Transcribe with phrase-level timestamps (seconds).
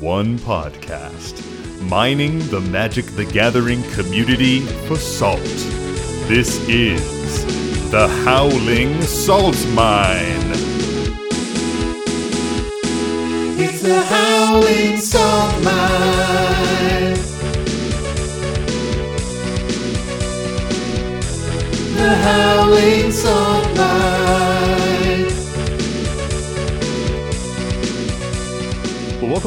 [0.00, 1.42] one podcast,
[1.88, 5.40] mining the Magic the Gathering community for salt.
[6.28, 10.52] This is the Howling Salt Mine.
[13.58, 17.14] It's the Howling Salt Mine.
[21.96, 24.15] The Howling Salt Mine.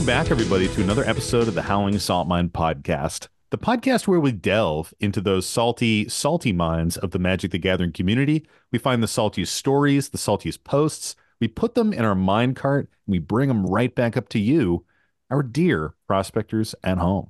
[0.09, 3.27] Back, everybody, to another episode of the Howling Salt Mine podcast.
[3.51, 7.91] The podcast where we delve into those salty, salty minds of the Magic the Gathering
[7.91, 8.47] community.
[8.71, 11.15] We find the saltiest stories, the saltiest posts.
[11.39, 14.39] We put them in our mine cart and we bring them right back up to
[14.39, 14.83] you,
[15.29, 17.29] our dear prospectors at home.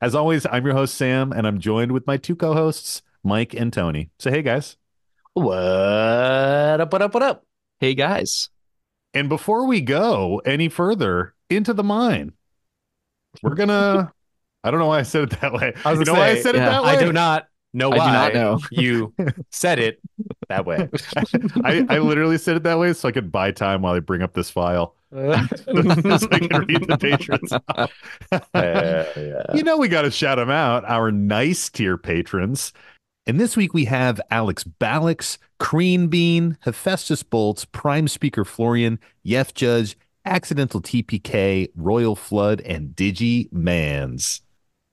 [0.00, 3.52] As always, I'm your host, Sam, and I'm joined with my two co hosts, Mike
[3.52, 4.10] and Tony.
[4.20, 4.76] So, hey, guys.
[5.34, 7.44] What up, what up, what up?
[7.80, 8.48] Hey guys.
[9.12, 12.32] And before we go any further into the mine,
[13.42, 14.12] we're gonna.
[14.64, 15.72] I don't know why I said it that way.
[15.84, 16.90] I was you know gonna why I say, said it that way?
[16.90, 18.60] I do not know I do not know.
[18.70, 19.12] you
[19.50, 20.00] said it
[20.48, 20.88] that way.
[21.64, 24.22] I, I literally said it that way so I could buy time while I bring
[24.22, 24.94] up this file.
[25.12, 27.52] so I can read the patrons.
[28.54, 29.54] yeah.
[29.54, 32.72] You know, we got to shout them out, our nice tier patrons.
[33.26, 39.54] And this week we have Alex Balix, Crean Bean, Hephaestus Bolts, Prime Speaker Florian, Yef
[39.54, 44.40] Judge, Accidental TPK, Royal Flood, and Digi Mans.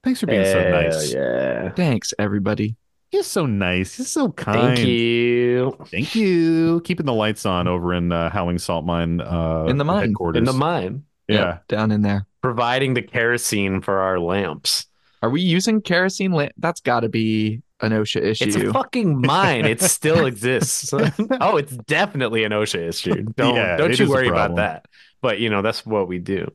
[0.03, 1.13] Thanks for being so nice.
[1.13, 1.69] Yeah.
[1.71, 2.75] Thanks everybody.
[3.11, 3.97] You're so nice.
[3.97, 4.77] You're so kind.
[4.77, 5.77] Thank you.
[5.87, 6.81] Thank you.
[6.83, 10.07] Keeping the lights on over in uh, Howling Salt Mine uh, In the mine.
[10.09, 10.37] headquarters.
[10.39, 11.35] In the mine, yeah.
[11.35, 12.25] Yep, down in there.
[12.41, 14.85] providing the kerosene for our lamps.
[15.21, 16.53] Are we using kerosene lamp?
[16.57, 18.45] That's got to be an OSHA issue.
[18.45, 19.65] It's a fucking mine.
[19.65, 20.93] It still exists.
[21.41, 23.23] oh, it's definitely an OSHA issue.
[23.35, 24.85] Don't Yeah, don't you worry about that.
[25.21, 26.51] But you know, that's what we do.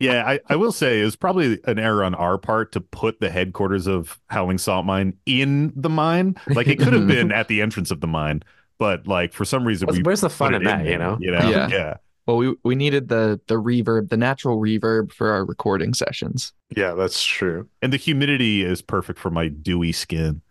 [0.00, 3.20] Yeah, I, I will say it was probably an error on our part to put
[3.20, 6.36] the headquarters of Howling Salt Mine in the mine.
[6.48, 8.42] Like it could have been at the entrance of the mine,
[8.78, 11.18] but like for some reason What's- we where's the fun in that, there, you know?
[11.20, 11.50] You know?
[11.50, 11.68] Yeah.
[11.68, 11.96] yeah.
[12.26, 16.52] well, we we needed the the reverb, the natural reverb for our recording sessions.
[16.76, 17.68] Yeah, that's true.
[17.82, 20.42] And the humidity is perfect for my dewy skin.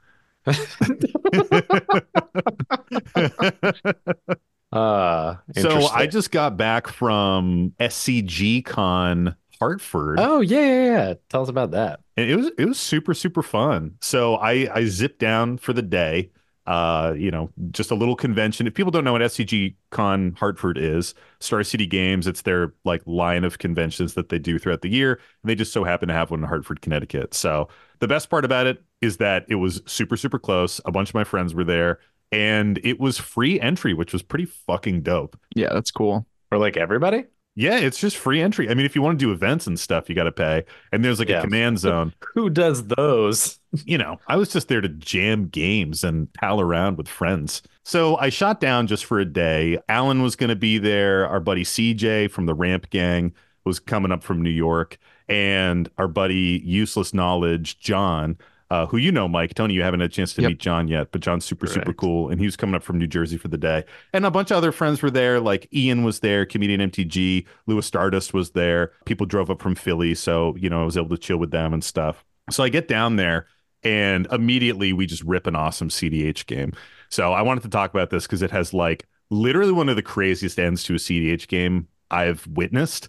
[4.72, 10.20] Uh so I just got back from SCG Con Hartford.
[10.20, 11.14] Oh yeah, yeah, yeah.
[11.30, 12.02] Tell us about that.
[12.18, 13.96] and it was it was super super fun.
[14.02, 16.32] So i i zipped down for the day
[16.66, 18.68] uh you know just a little convention.
[18.68, 23.02] If people don't know what scg con hartford is star city games it's their like
[23.06, 25.14] line of conventions that they do throughout the year.
[25.14, 27.34] And they just so happen to have one in hartford connecticut.
[27.34, 27.70] So
[28.00, 30.82] the best part about it is that it was super super close.
[30.86, 32.00] A bunch of my friends were there
[32.32, 36.26] and it was free entry which was pretty fucking dope Yeah, that's cool.
[36.50, 37.26] For like everybody?
[37.60, 40.08] yeah it's just free entry i mean if you want to do events and stuff
[40.10, 41.40] you got to pay and there's like Yeah.
[41.40, 43.60] a command zone Who does those?
[43.86, 47.62] you know, I was just there to jam games and pal around with friends.
[47.84, 49.78] So I shot down just for a day.
[49.90, 51.28] Alan was going to be there.
[51.28, 53.34] Our buddy CJ from the Ramp Gang
[53.66, 54.98] was coming up from New York.
[55.28, 58.38] And our buddy Useless Knowledge, John,
[58.70, 59.54] uh, who you know, Mike.
[59.54, 60.50] Tony, you haven't had a chance to Yep.
[60.50, 62.30] meet John yet, but John's super, super cool.
[62.30, 63.86] And he was coming up from New Jersey for the day.
[64.14, 65.40] And a bunch of other friends were there.
[65.40, 67.46] Like Ian was there, comedian MTG.
[67.68, 68.92] Louis Stardust was there.
[69.06, 70.16] People drove up from Philly.
[70.16, 72.26] So, you know, I was able to chill with them and stuff.
[72.50, 73.48] So I get down there
[73.84, 76.74] and immediately we just rip an awesome CDH game.
[77.10, 80.02] So I wanted to talk about this because it has like literally one of the
[80.04, 83.08] craziest ends to a CDH game I've witnessed.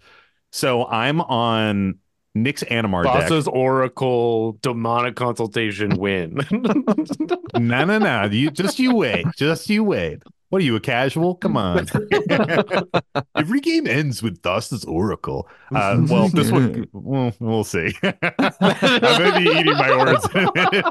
[0.53, 1.99] So I'm on
[2.43, 3.29] Nick's Animar deck.
[3.29, 6.41] Thassa's Oracle demonic consultation win.
[7.59, 8.25] No, no, no.
[8.25, 9.27] You just you wait.
[9.37, 10.23] Just you wait.
[10.51, 11.35] What are you, a casual?
[11.35, 11.87] Come on.
[13.37, 15.49] Every game ends with Thassa's Oracle.
[15.75, 17.93] Uh, well, this one, well, we'll see.
[18.03, 20.85] I'm going to be eating my words in a minute.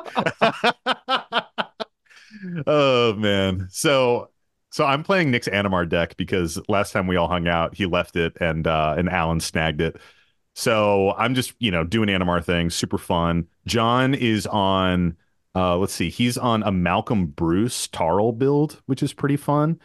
[2.67, 3.67] oh, man.
[3.71, 4.29] So,
[4.69, 8.15] so I'm playing Nick's Animar deck because last time we all hung out, he left
[8.15, 9.99] it and uh, and Alan snagged it.
[10.57, 13.47] So I'm just, you know, doing Animar thing, super fun.
[13.67, 15.15] John is on
[15.55, 16.09] uh, let's see.
[16.09, 19.79] He's on a Malcolm Bruce Tarl build, which is pretty fun.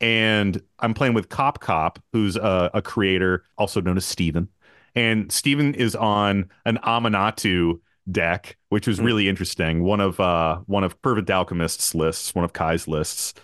[0.00, 4.48] And I'm playing with Cop Cop, who's a, a creator, also known as Steven.
[4.94, 7.80] And Steven is on an Aminatou
[8.10, 9.04] deck, which was Hmm.
[9.04, 9.82] really interesting.
[9.82, 13.34] One of uh one of Fervent Alchemist's lists, one of Kai's lists.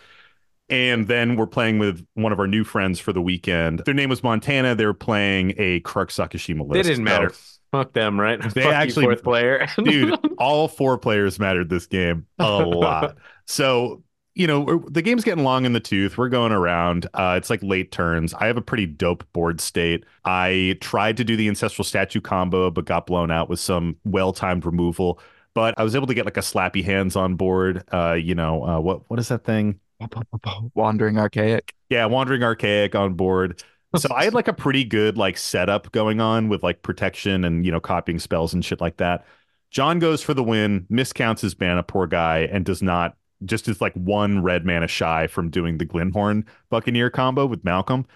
[0.70, 3.80] And then we're playing with one of our new friends for the weekend.
[3.80, 4.74] Their name was Montana.
[4.74, 6.72] They were playing a Krark Sakashima list.
[6.72, 7.32] they didn't So- matter.
[7.72, 8.40] Fuck them, right?
[8.54, 9.66] They Fuck actually- fourth player.
[9.82, 13.16] dude all four players mattered this game a lot
[13.46, 14.02] so
[14.36, 16.18] you know, the game's getting long in the tooth.
[16.18, 17.06] We're going around.
[17.14, 18.34] Uh, it's like late turns.
[18.34, 20.02] I have a pretty dope board state.
[20.24, 24.66] I tried to do the ancestral statue combo, but got blown out with some well-timed
[24.66, 25.20] removal.
[25.54, 27.84] But I was able to get like a slappy hands on board.
[27.92, 29.78] Uh, you know, uh, what what is that thing?
[30.74, 31.74] Wandering archaic.
[31.88, 33.62] Yeah, wandering archaic on board.
[33.96, 37.64] So I had like a pretty good like setup going on with like protection and
[37.64, 39.24] you know copying spells and shit like that.
[39.70, 43.80] John goes for the win, miscounts his mana, poor guy, and does not just is
[43.80, 48.06] like one red mana shy from doing the Glint-Horn Buccaneer combo with Malcolm.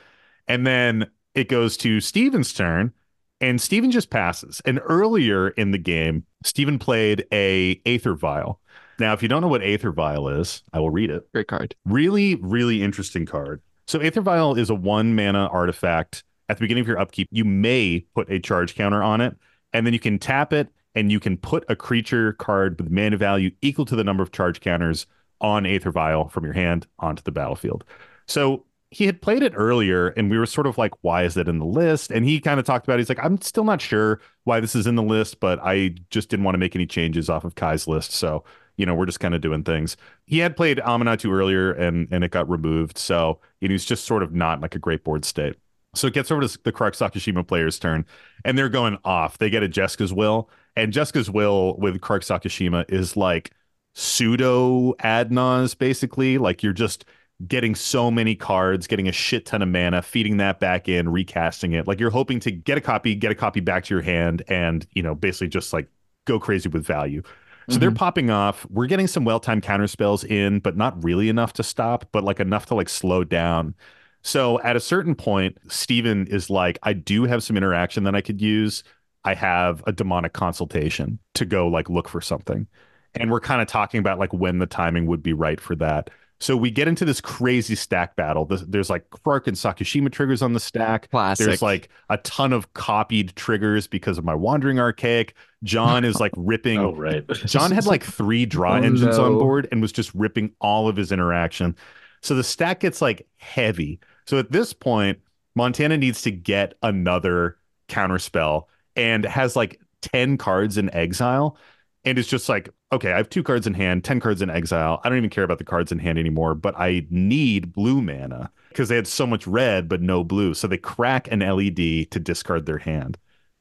[0.47, 2.93] And then it goes to Steven's turn,
[3.41, 4.63] and Steven just passes.
[4.65, 8.61] And earlier in the game, Steven played a Aether Vial.
[8.99, 11.31] Now, if you don't know what Aether Vial is, I will read it.
[11.33, 11.75] Great card.
[11.85, 13.61] really really interesting card.
[13.87, 16.23] So aether vial is a one mana artifact.
[16.51, 19.37] At the beginning of your upkeep you may put a charge counter on it
[19.73, 23.17] and then you can tap it and you can put a creature card with mana
[23.17, 25.07] value equal to the number of charge counters
[25.41, 27.85] on aether vial from your hand onto the battlefield.
[28.27, 31.49] So he had played it earlier and we were sort of like why is it
[31.49, 32.11] in the list?
[32.11, 33.01] And he kind of talked about it.
[33.01, 36.29] he's like i'm still not sure why this is in the list but i just
[36.31, 38.45] didn't want to make any changes off of kai's list so
[38.79, 42.25] you know we're just kind of doing things he had played Aminatou earlier and and
[42.25, 42.99] it got removed.
[42.99, 45.57] So know, he's just sort of not like a great board state.
[45.95, 48.05] So it gets over to the Krark Sakashima player's turn,
[48.45, 49.39] and they're going off.
[49.39, 53.53] They get a Jeska's Will, and Jeska's Will with Krark Sakashima is like
[53.95, 55.33] pseudo ad
[55.75, 56.39] basically.
[56.39, 57.05] Like you're just
[57.47, 61.73] getting so many cards, getting a shit ton of mana, feeding that back in, recasting
[61.73, 61.87] it.
[61.87, 64.87] Like you're hoping to get a copy, get a copy back to your hand, and
[64.93, 65.89] you know, basically just like
[66.27, 67.23] go crazy with value.
[67.71, 67.97] So they're mm-hmm.
[67.97, 68.67] popping off.
[68.71, 72.41] We're getting some well-timed counter spells in, but not really enough to stop, but like
[72.41, 73.75] enough to like slow down.
[74.23, 78.21] So at a certain point, Steven is like, I do have some interaction that I
[78.21, 78.85] could use.
[79.25, 82.67] I have a demonic consultation to go like look for something.
[83.15, 86.11] And we're kind of talking about like when the timing would be right for that.
[86.41, 88.45] So we get into this crazy stack battle.
[88.45, 91.11] There's, there's like Krark and Sakashima triggers on the stack.
[91.11, 91.45] Classic.
[91.45, 95.35] There's like a ton of copied triggers because of my wandering archaic.
[95.65, 97.27] John is like ripping Oh, right.
[97.45, 100.97] John had like three draw Oh, engines on board and was just ripping all of
[100.97, 101.77] his interaction.
[102.23, 104.01] So the stack gets like heavy.
[104.27, 105.19] So at this point,
[105.55, 107.59] Montana needs to get another
[107.89, 108.65] counterspell
[108.97, 111.57] and has like 10 cards in exile.
[112.05, 115.01] And it's just like, okay, I have two cards in hand, 10 cards in exile.
[115.05, 118.51] I don't even care about the cards in hand anymore, but I need blue mana
[118.69, 120.55] because they had so much red, but no blue.
[120.55, 123.19] So they crack an LED to discard their hand.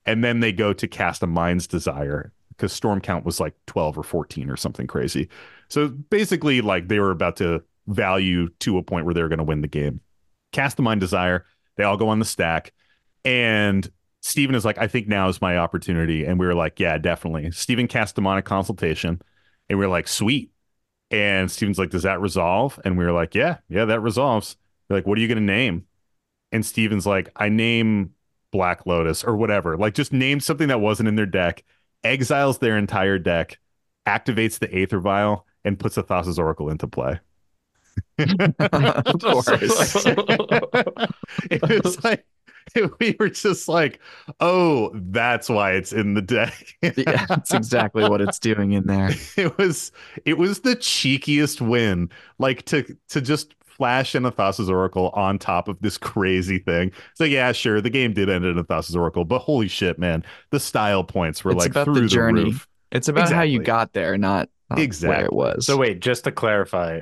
[0.07, 3.99] And then they go to cast a Mind's Desire because Storm Count was like 12
[3.99, 5.29] or 14 or something crazy.
[5.67, 9.37] So basically, like they were about to value to a point where they were going
[9.37, 10.01] to win the game.
[10.53, 11.45] Cast the Mind Desire.
[11.75, 12.73] They all go on the stack.
[13.23, 13.89] And
[14.21, 16.25] Steven is like, I think now is my opportunity.
[16.25, 17.51] And we were like, yeah, definitely.
[17.51, 19.21] Steven cast Demonic Consultation.
[19.69, 20.51] And we were like, sweet.
[21.11, 22.79] And Steven's like, does that resolve?
[22.83, 24.57] And we were like, yeah, yeah, that resolves.
[24.87, 25.85] They're like, what are you going to name?
[26.51, 28.11] And Steven's like, I name
[28.51, 29.77] Black Lotus or whatever.
[29.77, 31.63] Like, just name something that wasn't in their deck,
[32.03, 33.59] exiles their entire deck,
[34.07, 37.19] activates the Aether Vial, and puts a Thassa's Oracle into play.
[38.19, 40.05] of course.
[41.49, 42.25] it was like
[42.99, 43.99] we were just like,
[44.39, 46.75] oh, that's why it's in the deck.
[46.81, 49.11] yeah, that's exactly what it's doing in there.
[49.37, 49.91] it was
[50.25, 52.09] it was the cheekiest win.
[52.39, 56.91] Like to to just flash in a Thassa's Oracle on top of this crazy thing.
[57.13, 60.23] So yeah, sure, the game did end in a Thassa's Oracle, but holy shit, man,
[60.51, 62.43] the style points were It's like about the through journey.
[62.45, 62.67] roof.
[62.91, 65.25] It's about how you got there, not, not where Exactly.
[65.25, 65.65] it was.
[65.65, 67.01] So wait, just to clarify,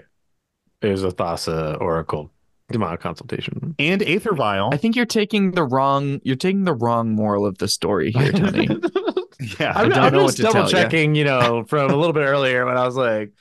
[0.81, 2.31] it was a Thassa Oracle
[2.71, 3.75] demonic consultation.
[3.77, 4.69] And Aether Vial.
[4.73, 8.31] I think you're taking the wrong you're taking the wrong moral of the story here,
[8.31, 8.67] Tony.
[9.59, 9.73] yeah.
[9.75, 10.67] I'm, don't I'm know just what to double ya.
[10.67, 13.31] checking, you know, from a little bit earlier when I was like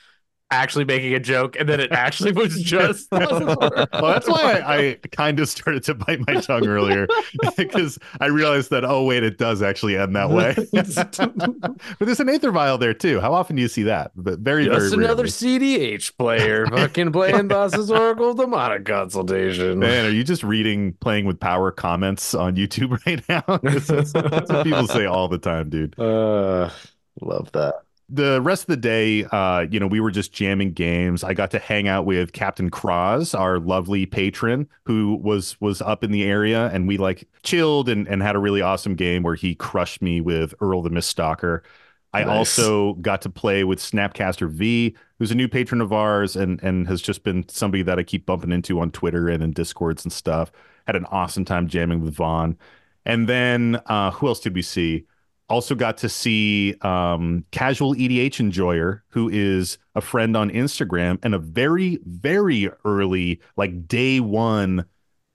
[0.55, 3.11] actually making a joke, and then it actually was just.
[3.11, 7.07] well, that's why I, I kind of started to bite my tongue earlier
[7.57, 10.55] because I realized that oh wait, it does actually end that way.
[10.73, 13.21] but there's an Aether Vial there too.
[13.21, 14.13] How often do you see that?
[14.15, 15.31] But very, Just very another rarely.
[15.31, 19.79] CDH player fucking playing Thassa's Oracle demonic consultation.
[19.79, 23.59] Man, are you just reading playing with power comments on YouTube right now?
[23.63, 25.99] That's what people say all the time, dude.
[25.99, 26.71] Uh,
[27.21, 27.75] love that.
[28.09, 31.25] The rest of the day, uh, you know, we were just jamming games.
[31.25, 36.05] I got to hang out with Captain Cross, our lovely patron, who was was up
[36.05, 39.35] in the area, and we like chilled and, and had a really awesome game where
[39.35, 41.63] he crushed me with Earl the Miststalker.
[42.13, 42.59] I Nice.
[42.59, 46.87] also got to play with Snapcaster V, who's a new patron of ours and and
[46.89, 50.13] has just been somebody that I keep bumping into on Twitter and in Discords and
[50.13, 50.53] stuff.
[50.87, 52.57] Had an awesome time jamming with Vaughn.
[53.07, 55.07] And then uh, who else did we see?
[55.49, 61.35] Also got to see um, casual EDH enjoyer, who is a friend on Instagram and
[61.35, 64.87] a very, very early, like day one,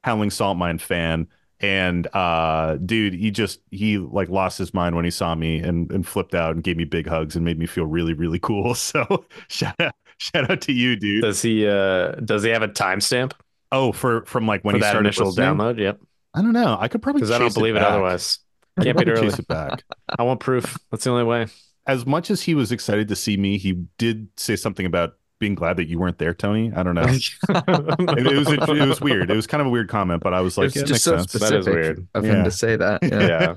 [0.03, 1.27] Howling Salt Mine fan.
[1.61, 5.91] And uh, dude, he just he like lost his mind when he saw me and
[5.91, 8.73] and flipped out and gave me big hugs and made me feel really, really cool.
[8.75, 11.21] So shout out, shout out to you, dude.
[11.21, 13.33] Does he uh does he have a timestamp
[13.71, 15.47] Oh, for from like when for he that started initial listening?
[15.57, 15.79] download?
[15.79, 15.99] Yep.
[16.33, 16.77] I don't know.
[16.79, 17.89] I could probably Because I don't believe it, back.
[17.89, 18.39] otherwise.
[18.79, 19.29] I Can't be probably early.
[19.29, 19.83] chase it back.
[20.17, 20.77] I want proof.
[20.91, 21.48] That's the only way.
[21.88, 25.55] as much as he was excited to see me, he did say something about being
[25.55, 26.71] glad that you weren't there, Tony.
[26.75, 27.03] I don't know.
[27.07, 29.31] it, it was it was weird.
[29.31, 31.03] It was kind of a weird comment, but I was like, it's yeah, just makes
[31.03, 31.31] so sense.
[31.33, 32.07] That is weird.
[32.13, 32.31] of Yeah.
[32.33, 33.00] him to say that.
[33.03, 33.55] Yeah.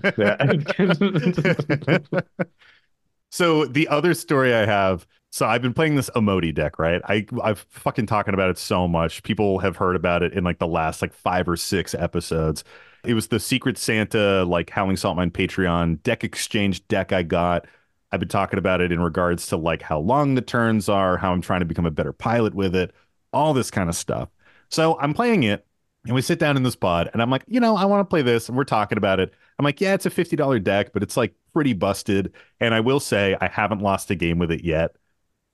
[2.12, 2.20] Yeah.
[3.30, 7.00] so the other story I have, so I've been playing this Emoti deck, right?
[7.04, 9.22] I I've fucking talking about it so much.
[9.22, 12.64] People have heard about it in like the last like five or six episodes.
[13.04, 17.66] It was the Secret Santa like Howling Salt Mine Patreon deck exchange deck I got.
[18.12, 21.32] I've been talking about it in regards to like how long the turns are, how
[21.32, 22.92] I'm trying to become a better pilot with it,
[23.32, 24.28] all this kind of stuff.
[24.68, 25.66] So I'm playing it
[26.04, 28.10] and we sit down in this pod and I'm like, you know, I want to
[28.10, 29.32] play this and we're talking about it.
[29.58, 32.32] I'm like, yeah, it's a $50 deck, but it's like pretty busted.
[32.60, 34.96] And I will say I haven't lost a game with it yet.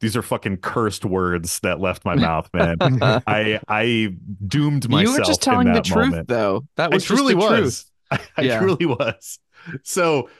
[0.00, 2.76] These are fucking cursed words that left my mouth, man.
[2.80, 4.14] I I
[4.46, 5.02] doomed myself.
[5.16, 6.28] you were just telling the truth, moment.
[6.28, 6.64] though.
[6.76, 7.50] That I was just truly the was.
[7.50, 7.90] truth.
[8.10, 8.60] I, I Yeah.
[8.60, 9.38] truly was.
[9.82, 10.30] So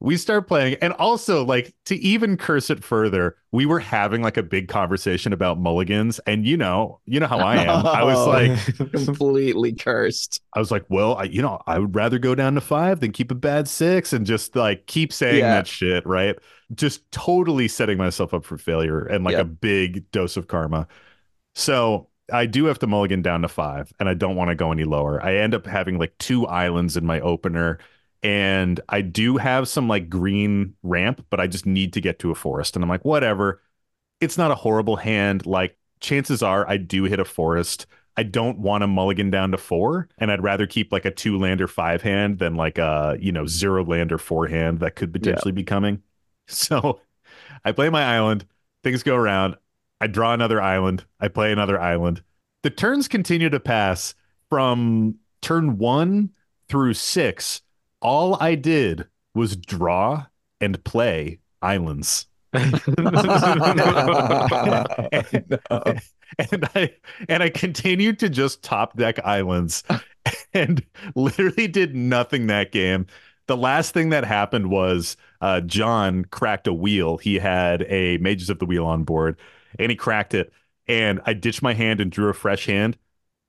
[0.00, 4.36] we start playing, and also like to even curse it further, we were having like
[4.36, 7.84] a big conversation about mulligans, and you know, you know how I am.
[7.84, 8.30] I was Oh.
[8.30, 10.40] like, completely cursed.
[10.54, 13.10] I was like, well, I, you know, I would rather go down to five than
[13.10, 15.54] keep a bad six, and just like keep saying Yeah.
[15.54, 16.38] that shit, right?
[16.74, 19.40] Just totally setting myself up for failure and like Yeah.
[19.40, 20.86] a big dose of karma.
[21.54, 24.70] So I do have to mulligan down to five, and I don't want to go
[24.72, 25.22] any lower.
[25.24, 27.78] I end up having like two islands in my opener,
[28.22, 32.30] and I do have some like green ramp, but I just need to get to
[32.30, 32.76] a forest.
[32.76, 33.62] And I'm like, whatever.
[34.20, 35.46] It's not a horrible hand.
[35.46, 37.86] Like, chances are I do hit a forest.
[38.16, 41.38] I don't want to mulligan down to four, and I'd rather keep like a two
[41.38, 45.52] lander five hand than like a, you know, zero lander four hand that could potentially
[45.52, 46.02] be coming.
[46.50, 47.02] So
[47.62, 48.46] I play my island,
[48.82, 49.56] things go around.
[50.00, 51.04] I draw another island.
[51.20, 52.22] I play another island.
[52.62, 54.14] The turns continue to pass
[54.48, 56.30] from turn one
[56.68, 57.60] through six.
[58.00, 60.26] All I did was draw
[60.60, 62.26] and play islands.
[62.54, 62.72] and,
[66.38, 66.94] and I
[67.28, 69.84] and I continued to just top deck islands
[70.54, 70.82] and
[71.14, 73.06] literally did nothing that game.
[73.48, 77.18] The last thing that happened was uh, John cracked a wheel.
[77.18, 79.38] He had a Magus of the Wheel on board,
[79.78, 80.52] and he cracked it.
[80.86, 82.96] And I ditched my hand and drew a fresh hand.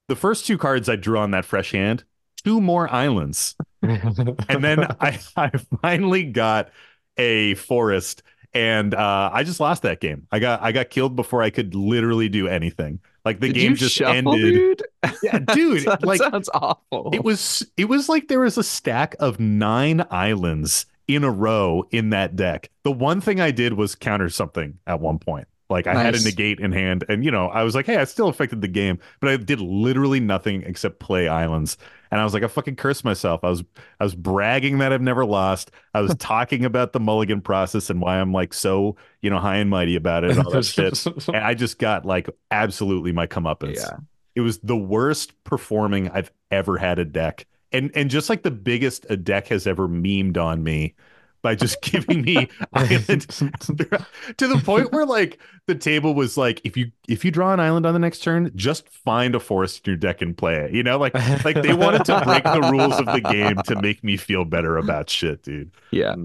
[0.10, 2.04] The first two cards I drew on that fresh hand,
[2.44, 3.56] two more islands
[4.50, 6.72] and then I, I finally got
[7.18, 10.28] a forest and uh, I just lost that game.
[10.32, 13.00] I got I got killed before I could literally do anything.
[13.26, 14.54] Like the Did game just shuffle, ended.
[14.54, 14.84] dude?
[15.22, 15.86] Yeah, dude.
[15.86, 17.12] that like sounds awful.
[17.14, 21.84] it was it was like there was a stack of nine islands in a row
[21.92, 22.70] in that deck.
[22.84, 25.48] The one thing I did was counter something at one point.
[25.70, 28.06] Like I had a negate in hand, and you know, I was like, hey, I
[28.06, 31.78] still affected the game, but I did literally nothing except play islands.
[32.12, 33.44] And I was like, I fucking cursed myself.
[33.44, 33.64] I was
[34.00, 35.70] I was bragging that I've never lost.
[35.94, 39.58] I was talking about the mulligan process and why I'm like so, you know, high
[39.58, 41.06] and mighty about it and all that shit.
[41.28, 43.76] And I just got like absolutely my comeuppance.
[43.76, 43.98] Yeah.
[44.36, 47.46] It was the worst performing I've ever had a deck.
[47.72, 50.96] And and just like the biggest a deck has ever memed on me
[51.42, 56.76] by just giving me island to the point where like the table was like if
[56.78, 59.92] you if you draw an island on the next turn just find a forest in
[59.92, 61.14] your deck and play it you know like
[61.46, 64.78] like they wanted to break the rules of the game to make me feel better
[64.78, 66.16] about shit dude yeah.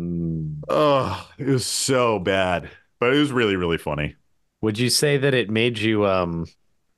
[0.68, 2.68] Oh it was so bad
[3.00, 4.16] but it was really really funny
[4.62, 6.46] Would you say that it made you um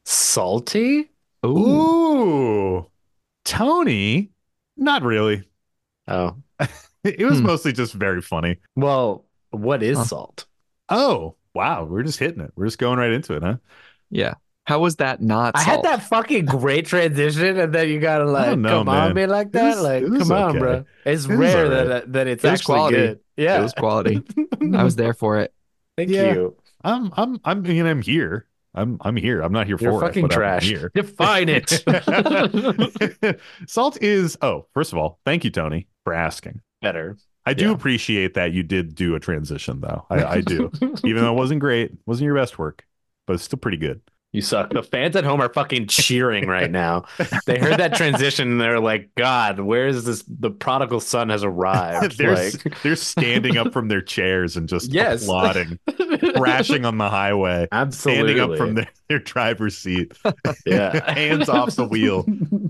[0.04, 1.10] salty?
[1.44, 2.06] Ooh.
[2.16, 2.90] Ooh,
[3.44, 4.30] Tony,
[4.76, 5.44] not really.
[6.08, 6.36] Oh.
[7.18, 7.46] It was Hmm.
[7.46, 8.58] mostly just very funny.
[8.74, 10.04] Well, what is Huh.
[10.04, 10.46] salt?
[10.88, 12.52] Oh, wow, we're just hitting it.
[12.56, 13.56] We're just going right into it, huh?
[14.10, 14.34] Yeah.
[14.64, 18.58] How was that not I had that fucking great transition, and then you gotta like
[18.58, 19.76] know, come on me like that.
[19.76, 20.84] was- like, it was come on, bro.
[21.04, 21.86] It's It rare alright.
[21.88, 22.96] that that it's It actually quality.
[22.96, 23.20] good.
[23.36, 24.22] Yeah, It was quality.
[24.74, 25.52] I was there for it.
[25.96, 26.32] Thank Yeah.
[26.34, 26.56] you.
[26.82, 28.46] I'm, I'm, I'm, I mean, I'm here.
[28.74, 29.40] I'm, I'm here.
[29.40, 30.64] I'm not here You're for it, fucking but I'm trash.
[30.64, 30.90] here.
[30.94, 31.82] Define it.
[33.66, 34.36] Salt is.
[34.42, 36.60] Oh, first of all, thank you, Tony, for asking.
[36.82, 37.16] Better.
[37.44, 37.72] I do Yeah.
[37.72, 40.04] appreciate that you did do a transition, though.
[40.10, 40.70] I, I do,
[41.04, 42.84] even though it wasn't great, wasn't your best work,
[43.26, 44.00] but it's still pretty good.
[44.32, 44.70] You suck.
[44.70, 47.04] The fans at home are fucking cheering right now.
[47.46, 50.24] They heard that transition and they're like, God, where is this?
[50.28, 52.18] The prodigal son has arrived.
[52.18, 55.22] they're like, they're standing up from their chairs and just Yes.
[55.22, 55.78] applauding,
[56.34, 58.34] crashing on the highway, absolutely.
[58.34, 60.12] standing up from their, their driver's seat,
[60.66, 61.12] yeah.
[61.12, 62.24] hands off the wheel,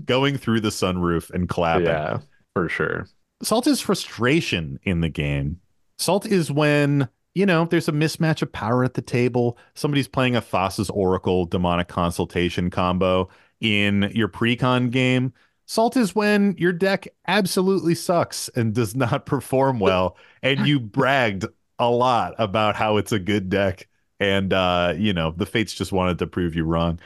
[0.05, 1.87] going through the sunroof and clapping.
[1.87, 2.19] Yeah,
[2.53, 3.07] for sure.
[3.43, 5.59] Salt is frustration in the game.
[5.97, 9.57] Salt is when, you know, there's a mismatch of power at the table.
[9.75, 13.29] Somebody's playing a Thassa's Oracle demonic consultation combo
[13.59, 15.33] in your precon game.
[15.65, 21.45] Salt is when your deck absolutely sucks and does not perform well, and you bragged
[21.77, 23.87] a lot about how it's a good deck,
[24.19, 26.99] and uh, you know, the fates just wanted to prove you wrong.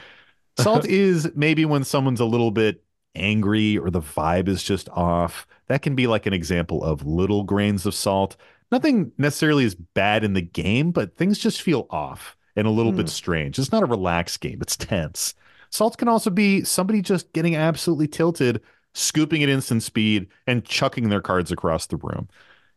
[0.58, 2.84] Salt is maybe when someone's a little bit
[3.14, 5.46] angry or the vibe is just off.
[5.68, 8.36] That can be like an example of little grains of salt.
[8.70, 12.92] Nothing necessarily is bad in the game, but things just feel off and a little
[12.92, 13.08] bit hmm.
[13.08, 13.58] strange.
[13.58, 15.34] It's not a relaxed game, it's tense.
[15.70, 18.60] Salt can also be somebody just getting absolutely tilted,
[18.92, 22.28] scooping at instant speed, and chucking their cards across the room.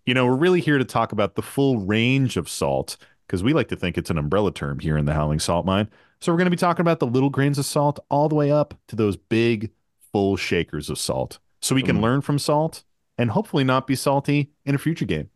[0.06, 2.96] You know, we're really here to talk about the full range of salt
[3.27, 5.89] because we like to think it's an umbrella term here in the Howling Salt Mine.
[6.22, 8.51] So we're going to be talking about the little grains of salt all the way
[8.51, 9.72] up to those big,
[10.15, 11.39] full shakers of salt.
[11.62, 12.01] So we can Mm.
[12.01, 12.86] learn from salt
[13.17, 15.29] and hopefully not be salty in a future game.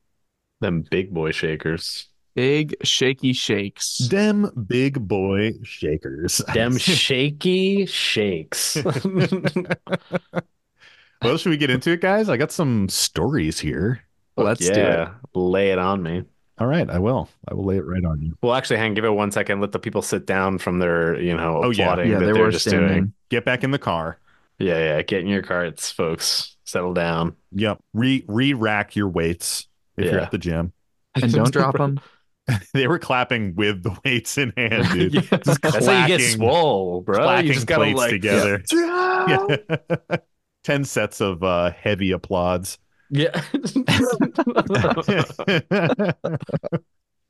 [0.62, 2.07] Them big boy shakers.
[2.33, 3.98] Big shaky shakes.
[3.98, 6.38] Dem big boy shakers.
[6.53, 8.77] Them shaky shakes.
[11.21, 12.29] well, should we get into it, guys?
[12.29, 14.01] I got some stories here.
[14.38, 15.09] Let's do it.
[15.33, 16.24] lay it on me.
[16.57, 17.27] All right, I will.
[17.50, 18.38] I will lay it right on you.
[18.41, 19.59] Well, actually, hang, give it one second.
[19.59, 22.43] Let the people sit down from their, you know, Oh, applauding Yeah, that they they're
[22.43, 22.88] were just standing.
[22.88, 23.13] doing.
[23.29, 24.19] Get back in the car.
[24.59, 25.01] Yeah, yeah.
[25.01, 26.55] Get in your carts, folks.
[26.65, 27.35] Settle down.
[27.53, 27.79] Yep.
[27.93, 30.73] Re re rack your weights if you're at the gym.
[31.15, 31.99] And don't drop them.
[32.73, 35.13] They were clapping with the weights in hand, dude.
[35.13, 37.17] Yeah, Just That's how you get swole, bro.
[37.19, 38.63] clacking You just gotta plates like together.
[38.71, 39.57] Yeah.
[40.09, 40.17] Yeah.
[40.63, 42.79] 10 sets of uh, heavy applauds.
[43.11, 43.39] yeah.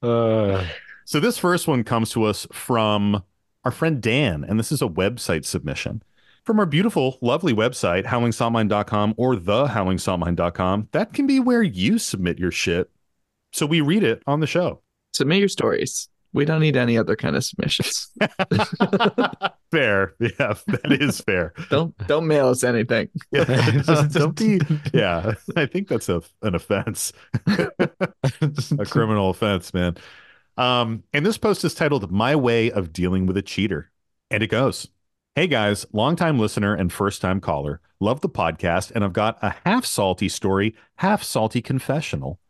[0.01, 0.65] Uh,
[1.05, 3.23] So this first one comes to us from
[3.65, 6.03] our friend Dan, and this is a website submission.
[6.49, 10.87] From our beautiful, lovely website, howlingsaltmine.com or thehowlingsaltmine.com.
[10.93, 12.89] That can be where you submit your shit.
[13.53, 14.81] So we read it on the show.
[15.13, 16.09] Submit your stories.
[16.33, 18.07] We don't need any other kind of submissions.
[19.71, 20.15] Fair.
[20.19, 21.53] Yeah, that is fair.
[21.69, 23.09] don't don't mail us anything.
[23.31, 23.43] Yeah.
[24.11, 24.59] Don't be,
[24.91, 27.13] yeah, I think that's a, an offense,
[27.45, 29.97] a criminal offense, man.
[30.57, 33.91] Um, and this post is titled My Way of Dealing with a Cheater.
[34.31, 34.87] And it goes
[35.39, 37.79] Hey guys, longtime listener and first time caller.
[38.01, 42.41] Love the podcast, and I've got a half salty story, half salty confessional.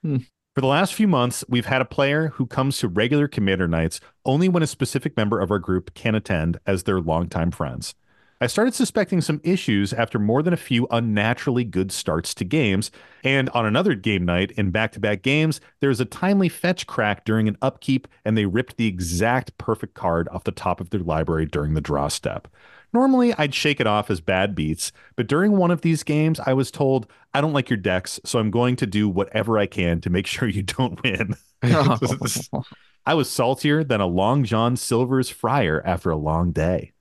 [0.00, 0.20] Hmm.
[0.54, 4.00] For the last few months, we've had a player who comes to regular commander nights
[4.24, 7.94] only when a specific member of our group can attend as their longtime friends.
[8.40, 12.92] I started suspecting some issues after more than a few unnaturally good starts to games,
[13.24, 16.86] and on another game night in back to back games, there was a timely fetch
[16.86, 20.90] crack during an upkeep, and they ripped the exact perfect card off the top of
[20.90, 22.46] their library during the draw step.
[22.92, 26.52] Normally, I'd shake it off as bad beats, but during one of these games, I
[26.52, 30.00] was told, I don't like your decks, so I'm going to do whatever I can
[30.02, 31.34] to make sure you don't win.
[33.04, 36.92] I was saltier than a Long John Silver's fryer after a long day.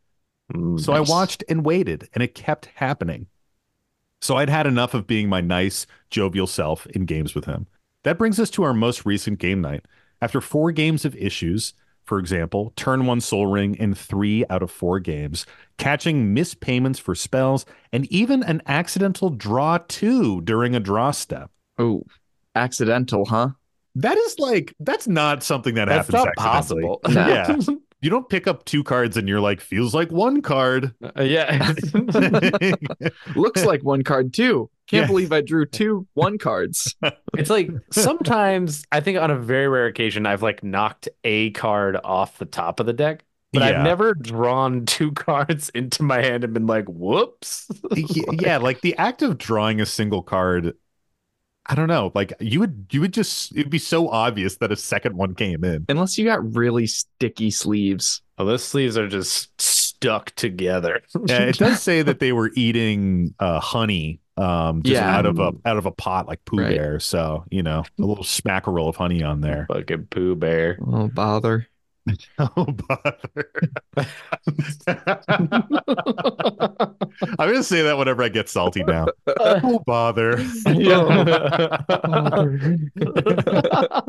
[0.54, 3.28] Mm, so I watched and waited, and it kept happening.
[4.22, 7.68] So I'd had enough of being my nice, jovial self in games with him.
[8.04, 9.86] That brings us to our most recent game night.
[10.22, 11.74] After four games of issues,
[12.06, 15.46] for example, turn one Sol Ring in three out of four games,
[15.78, 21.52] catching missed payments for spells, and even an accidental draw two during a draw step.
[21.78, 22.04] Oh,
[22.56, 23.50] accidental, huh?
[23.96, 26.84] That is like, that's not something that That's happens not accidentally.
[26.84, 27.02] possible.
[27.10, 27.56] Yeah.
[28.02, 30.94] You don't pick up two cards and you're like, feels like one card.
[31.04, 31.74] Uh, yeah.
[33.36, 34.70] Looks like one card too.
[34.88, 35.08] Can't Yeah.
[35.08, 36.96] believe I drew two one cards.
[37.38, 41.98] it's like sometimes I think on a very rare occasion I've like knocked a card
[42.04, 43.80] off the top of the deck, but Yeah.
[43.80, 47.68] I've never drawn two cards into my hand and been like, whoops.
[47.92, 50.74] Y- yeah, like the act of drawing a single card.
[51.70, 52.12] I don't know.
[52.16, 53.52] Like you would, you would just.
[53.56, 55.86] It'd be so obvious that a second one came in.
[55.90, 58.22] Unless you got really sticky sleeves.
[58.38, 61.02] Oh, those sleeves are just stuck together.
[61.26, 65.14] Yeah, it does say that they were eating uh, honey, um, just Yeah.
[65.18, 66.78] out of a out of a pot like Pooh Right.
[66.78, 67.00] Bear.
[67.00, 69.66] So you know, a little smackerel of honey on there.
[69.70, 70.78] Fucking Pooh Bear.
[70.86, 71.68] Oh bother.
[72.40, 73.52] Oh bother!
[77.40, 79.08] I'm gonna say that whenever I get salty now.
[79.40, 80.38] Oh bother!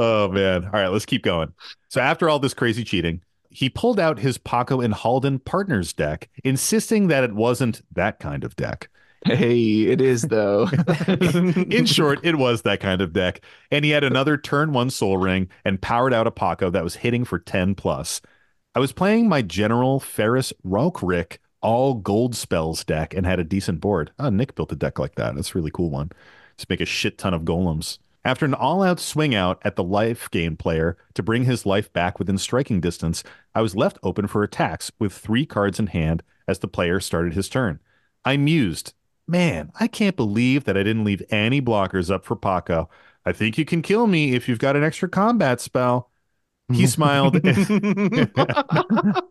[0.00, 0.64] Oh man.
[0.64, 1.52] All right, let's keep going.
[1.88, 3.20] So after all this crazy cheating,
[3.50, 8.44] he pulled out his Pako and Haldan partners deck, insisting that it wasn't that kind
[8.44, 8.90] of deck.
[9.24, 10.68] Hey, it is though.
[11.08, 13.40] In short, it was that kind of deck.
[13.70, 16.96] And he had another turn one Sol Ring and powered out a Pako that was
[16.96, 18.20] hitting for 10 plus.
[18.74, 23.80] I was playing my general Ferrous Rokiric all gold spells deck and had a decent
[23.80, 24.12] board.
[24.18, 25.34] Oh, Nick built a deck like that.
[25.34, 26.10] That's a really cool one.
[26.56, 27.98] Just make a shit ton of golems.
[28.24, 31.92] After an all out swing out at the life gain player to bring his life
[31.92, 36.22] back within striking distance, I was left open for attacks with three cards in hand
[36.46, 37.80] as the player started his turn.
[38.24, 38.92] I mused,
[39.28, 42.88] man, I can't believe that I didn't leave any blockers up for Pako.
[43.24, 46.10] I think you can kill me if you've got an extra combat spell.
[46.72, 47.40] He smiled.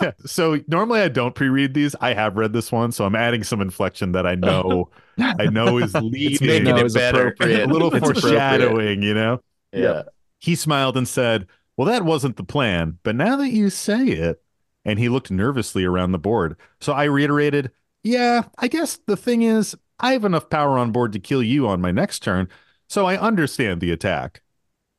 [0.00, 0.12] Yeah.
[0.26, 1.94] So normally I don't pre-read these.
[2.00, 4.90] I have read this one, so I'm adding some inflection that I know
[5.38, 7.34] I know is leading making it it's better.
[7.40, 9.40] a little It's foreshadowing, you know.
[9.72, 10.02] Yeah.
[10.40, 14.42] He smiled and said, "Well, that wasn't the plan, but now that you say it,"
[14.84, 16.56] and he looked nervously around the board.
[16.80, 17.70] So I reiterated,
[18.02, 21.68] "Yeah, I guess the thing is, I have enough power on board to kill you
[21.68, 22.48] on my next turn,
[22.88, 24.42] so I understand the attack."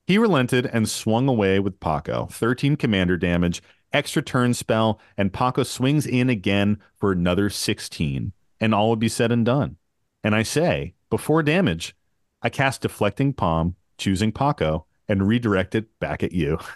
[0.06, 3.62] He relented and swung away with Pako, 13 commander damage,
[3.92, 9.08] extra turn spell, and Pako swings in again for another 16, and all would be
[9.08, 9.76] said and done.
[10.24, 11.94] And I say, before damage,
[12.42, 16.58] I cast Deflecting Palm, choosing Pako, and redirect it back at you.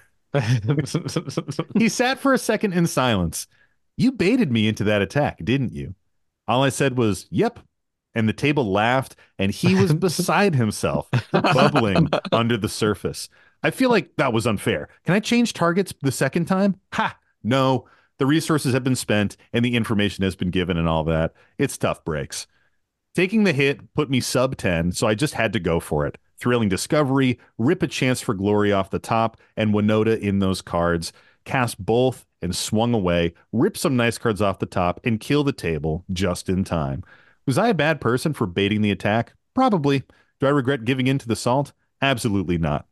[1.78, 3.46] He sat for a second in silence.
[3.96, 5.94] You baited me into that attack, didn't you?
[6.48, 7.60] All I said was, Yep.
[8.14, 13.28] And the table laughed, and he was beside himself, bubbling under the surface.
[13.62, 14.88] I feel like that was unfair.
[15.04, 16.80] Can I change targets the second time?
[16.94, 17.16] Ha!
[17.42, 17.86] No.
[18.18, 21.34] The resources have been spent, and the information has been given, and all that.
[21.58, 22.46] It's tough breaks.
[23.14, 26.18] Taking the hit put me sub 10, so I just had to go for it.
[26.38, 31.12] Thrilling discovery, rip a chance for glory off the top, and Winota in those cards.
[31.44, 35.52] Cast both and swung away, rip some nice cards off the top, and kill the
[35.52, 37.02] table just in time.
[37.46, 39.34] Was I a bad person for baiting the attack?
[39.54, 40.02] Probably.
[40.40, 41.72] Do I regret giving in to the salt?
[42.02, 42.86] Absolutely not.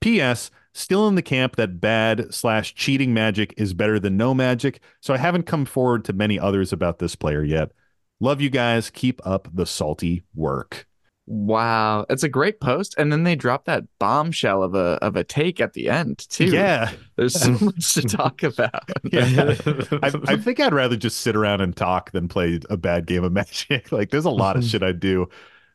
[0.00, 0.50] P.S.
[0.72, 5.12] Still in the camp that bad slash cheating magic is better than no magic, so
[5.12, 7.72] I haven't come forward to many others about this player yet.
[8.20, 8.90] Love you guys.
[8.90, 10.86] Keep up the salty work.
[11.26, 12.94] Wow, it's a great post.
[12.98, 16.46] And then they drop that bombshell of a of a take at the end too.
[16.46, 16.90] Yeah.
[17.16, 18.90] there's so much to talk about.
[19.04, 19.54] Yeah.
[20.02, 23.24] I, I think I'd rather just sit around and talk than play a bad game
[23.24, 23.92] of magic.
[24.00, 25.28] Like there's a lot of shit I'd do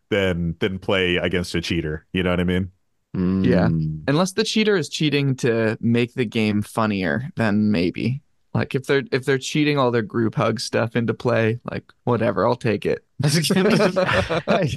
[0.10, 2.06] than than play against a cheater.
[2.14, 2.72] You know what I mean?
[3.14, 3.70] Yeah.
[4.08, 8.22] Unless the cheater is cheating to make the game funnier, then maybe.
[8.56, 12.48] Like if they're if they're cheating all their group hug stuff into play, like whatever,
[12.48, 13.04] I'll take it.
[13.24, 13.36] if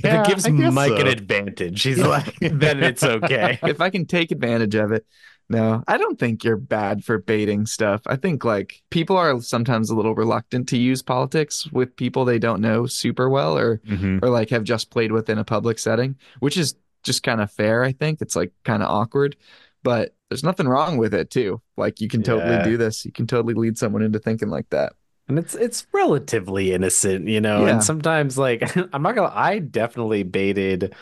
[0.05, 0.97] it gives Mike so.
[0.97, 3.59] an advantage, he's like, then it's okay.
[3.63, 5.07] if I can take advantage of it.
[5.51, 8.03] No, I don't think you're bad for baiting stuff.
[8.05, 12.39] I think like people are sometimes a little reluctant to use politics with people they
[12.39, 14.23] don't know super well or Mhm.
[14.23, 17.51] or like have just played with in a public setting, which is just kind of
[17.51, 18.21] fair, I think.
[18.21, 19.37] It's like kind of awkward,
[19.83, 21.61] but there's nothing wrong with it too.
[21.77, 22.65] Like you can totally Yeah.
[22.65, 23.05] do this.
[23.05, 24.93] You can totally lead someone into thinking like that.
[25.29, 27.65] And it's it's relatively innocent, you know.
[27.67, 27.73] Yeah.
[27.73, 30.95] And sometimes like I'm not gonna I definitely baited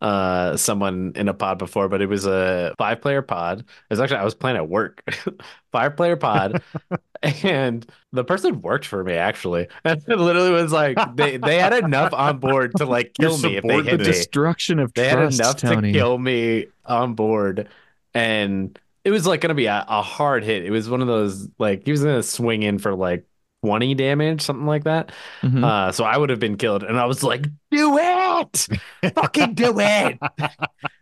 [0.00, 3.60] uh someone in a pod before, but it was a five player pod.
[3.60, 5.02] It was actually I was playing at work.
[5.72, 6.62] five player pod.
[7.22, 9.66] and the person worked for me actually.
[9.84, 13.56] And it literally was like they, they had enough on board to like kill me
[13.56, 14.04] if they hit The me.
[14.04, 15.92] destruction of They had enough Tony.
[15.92, 17.68] to kill me on board,
[18.18, 20.64] and it was like gonna be a, a hard hit.
[20.64, 23.26] It was one of those like he was gonna swing in for like
[23.64, 25.12] 20 damage, something like that.
[25.42, 25.64] Mhm.
[25.64, 28.68] Uh, so I would have been killed, and I was like, "Do it,
[29.14, 30.18] fucking do it,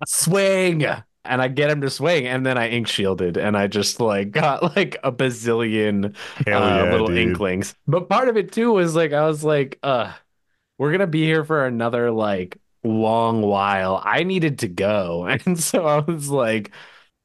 [0.07, 0.85] swing!"
[1.24, 4.31] And I get him to swing, and then I ink shielded, and I just like
[4.31, 6.14] got like a bazillion
[6.50, 7.18] uh, yeah, little dude.
[7.18, 7.74] inklings.
[7.87, 10.12] But part of it too was like I was like, uh,
[10.79, 14.00] we're gonna be here for another like long while.
[14.05, 16.72] I needed to go, and so I was like,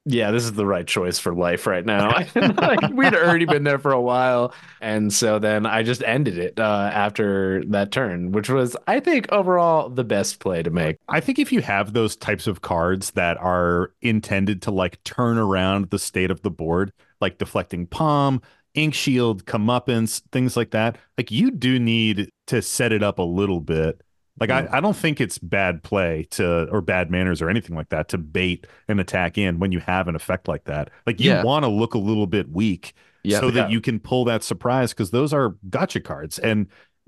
[0.06, 2.10] yeah, this is the right choice for life right now.
[2.36, 6.60] Like, we'd already been there for a while, and so then I just ended it
[6.60, 10.98] uh, after that turn, which was I think overall the best play to make.
[11.08, 15.38] I think if you have those types of cards that are intended to like turn
[15.38, 18.42] around the state of the board, like deflecting palm,
[18.74, 23.24] ink shield, comeuppance, things like that, like you do need to set it up a
[23.24, 24.02] little bit.
[24.42, 27.90] Like I, I don't think it's bad play to or bad manners or anything like
[27.90, 30.90] that to bait an attack in when you have an effect like that.
[31.08, 31.44] Like you Yeah.
[31.44, 33.40] want to look a little bit weak Yep.
[33.40, 33.74] so that Yeah.
[33.74, 36.66] you can pull that surprise because those are gotcha cards and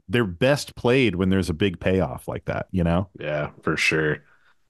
[0.08, 3.10] they're best played when there's a big payoff like that, you know?
[3.20, 4.20] Yeah, for sure.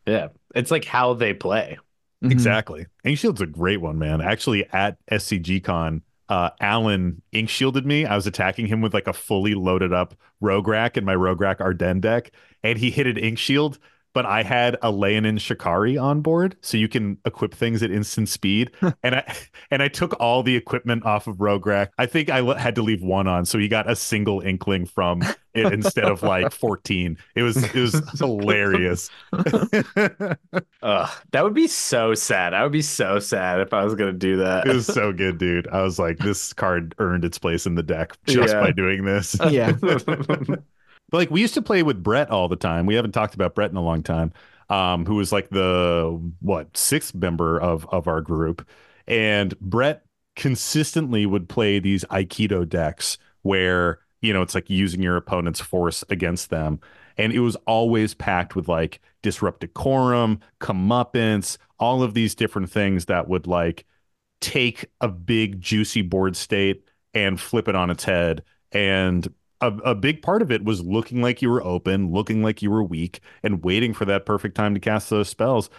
[0.08, 1.78] Yeah, it's like how they play.
[2.23, 2.32] Mhm.
[2.32, 2.86] Exactly.
[3.04, 4.21] Ink Shield's a great one, man.
[4.21, 8.06] Actually, at SCG Con uh, Alan ink shielded me.
[8.06, 12.02] I was attacking him with like a fully loaded up Rokiric in my Rokiric Ardennes
[12.02, 12.32] deck,
[12.64, 13.80] and he hit an ink shield.
[14.13, 18.30] But I had a Leonin Shikari on board, so you can equip things at instant
[18.30, 18.71] speed.
[19.04, 19.36] and I
[19.71, 21.89] and I took all the equipment off of Rokiric.
[21.97, 25.23] I think I had to leave one on, so he got a single inkling from
[25.56, 27.17] it instead of like fourteen.
[27.36, 29.10] It was it was hilarious.
[29.34, 32.54] Ugh, that would be so sad.
[32.54, 34.67] I would be so sad if I was gonna do that.
[34.67, 35.67] It was so good, dude.
[35.69, 38.62] I was like, this card earned its place in the deck just Yeah.
[38.62, 39.36] by doing this.
[39.49, 39.73] Yeah.
[41.13, 42.88] But like we used to play with Brett all the time.
[42.88, 44.34] We haven't talked about Brett in a long time.
[44.71, 48.67] Um, who was like the what sixth member of of our group,
[49.06, 55.15] and Brett consistently would play these Aikido decks where you know it's like using your
[55.15, 56.80] opponent's force against them,
[57.15, 63.06] and it was always packed with like disrupt decorum, comeuppance, all of these different things
[63.06, 63.86] that would like
[64.41, 69.32] take a big juicy board state and flip it on its head and
[69.67, 72.69] a, a big part of it was looking like you were open, looking like you
[72.69, 75.69] were weak, and waiting for that perfect time to cast those spells.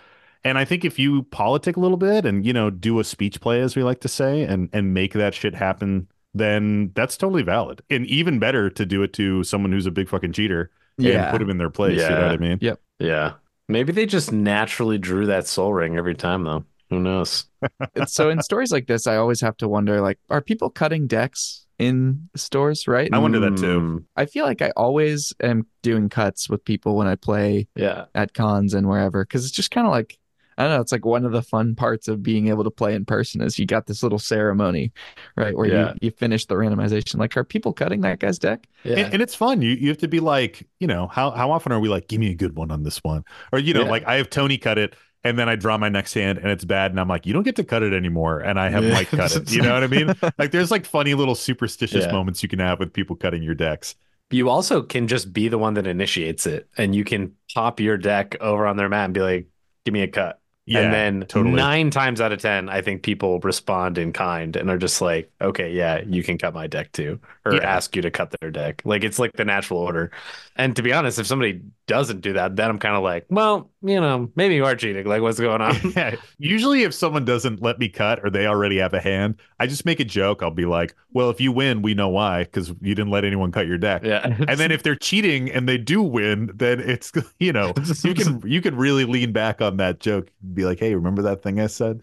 [0.44, 3.40] And I think if you politic a little bit and you know do a speech
[3.40, 7.42] play, as we like to say, and and make that shit happen, then that's totally
[7.42, 7.82] valid.
[7.90, 11.42] And even better to do it to someone who's a big fucking cheater and put
[11.42, 12.00] him in their place.
[12.00, 12.58] You know what I mean?
[12.60, 12.74] Yeah.
[12.98, 13.32] Yeah.
[13.68, 16.64] Maybe they just naturally drew that Sol Ring every time though.
[16.90, 17.46] Who knows?
[18.06, 21.63] So in stories like this, I always have to wonder, like, are people cutting decks
[21.78, 23.08] in stores, right?
[23.12, 23.80] I wonder that too.
[23.80, 28.06] Mm, I feel like I always am doing cuts with people when I play yeah.
[28.14, 30.18] at cons and wherever because it's just kind of like
[30.56, 30.80] I don't know.
[30.80, 33.58] It's like one of the fun parts of being able to play in person is
[33.58, 34.92] you got this little ceremony,
[35.36, 35.88] right, where Yeah.
[35.94, 37.18] you you finish the randomization.
[37.18, 38.68] Like, are people cutting that guy's deck?
[38.84, 38.98] Yeah.
[38.98, 39.62] And, and it's fun.
[39.62, 42.20] You you have to be like, you know, how how often are we like, give
[42.20, 43.24] me a good one on this one?
[43.52, 43.90] Or you know, Yeah.
[43.90, 46.64] like I have Tony cut it and then I draw my next hand and it's
[46.64, 48.40] bad and I'm like, you don't get to cut it anymore.
[48.40, 48.92] And I have Yeah.
[48.92, 49.50] Mike cut it.
[49.50, 50.14] You know what I mean?
[50.38, 52.12] Like there's like funny little superstitious Yeah.
[52.12, 53.94] moments you can have with people cutting your decks.
[54.30, 57.96] You also can just be the one that initiates it and you can pop your
[57.96, 59.46] deck over on their mat and be like,
[59.84, 60.40] give me a cut.
[60.66, 60.80] Yeah.
[60.80, 61.54] and then totally.
[61.54, 65.30] nine times out of 10, I think people respond in kind and are just like,
[65.40, 67.62] okay, yeah, you can cut my deck too, or Yeah.
[67.62, 68.80] ask you to cut their deck.
[68.84, 70.10] Like it's like the natural order.
[70.56, 73.70] And to be honest, if somebody doesn't do that, then I'm kind of like, well,
[73.82, 75.04] you know, maybe you are cheating.
[75.06, 75.74] Like, what's going on?
[75.96, 76.16] Yeah.
[76.38, 79.84] Usually, if someone doesn't let me cut or they already have a hand, I just
[79.84, 80.42] make a joke.
[80.42, 83.52] I'll be like, "Well, if you win, we know why because you didn't let anyone
[83.52, 84.26] cut your deck." yeah.
[84.48, 88.40] And then if they're cheating and they do win, then it's you know you can
[88.46, 91.66] you can really lean back on that joke, be like, "Hey, remember that thing I
[91.68, 92.02] said?"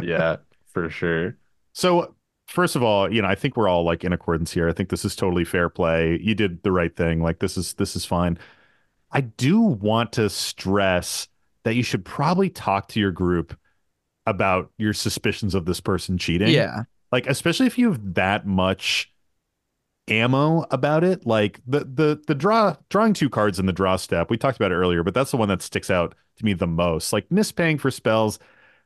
[0.00, 0.36] yeah,
[0.72, 1.36] for sure.
[1.72, 2.14] So
[2.48, 4.68] first of all, you know, I think we're all like in accordance here.
[4.68, 6.18] I think this is totally fair play.
[6.22, 7.22] You did the right thing.
[7.22, 8.38] Like this is this is fine.
[9.10, 11.28] I do want to stress
[11.64, 13.56] that you should probably talk to your group
[14.26, 16.48] about your suspicions of this person cheating.
[16.48, 19.12] Yeah, Like especially if you have that much
[20.08, 21.26] ammo about it.
[21.26, 24.30] Like the the the draw drawing two cards in the draw step.
[24.30, 26.66] We talked about it earlier, but that's the one that sticks out to me the
[26.66, 27.12] most.
[27.12, 28.38] Like mispaying for spells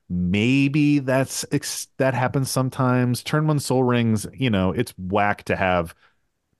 [0.08, 3.22] maybe that's ex- that happens sometimes.
[3.22, 5.94] Turn one Sol Rings you know it's whack to have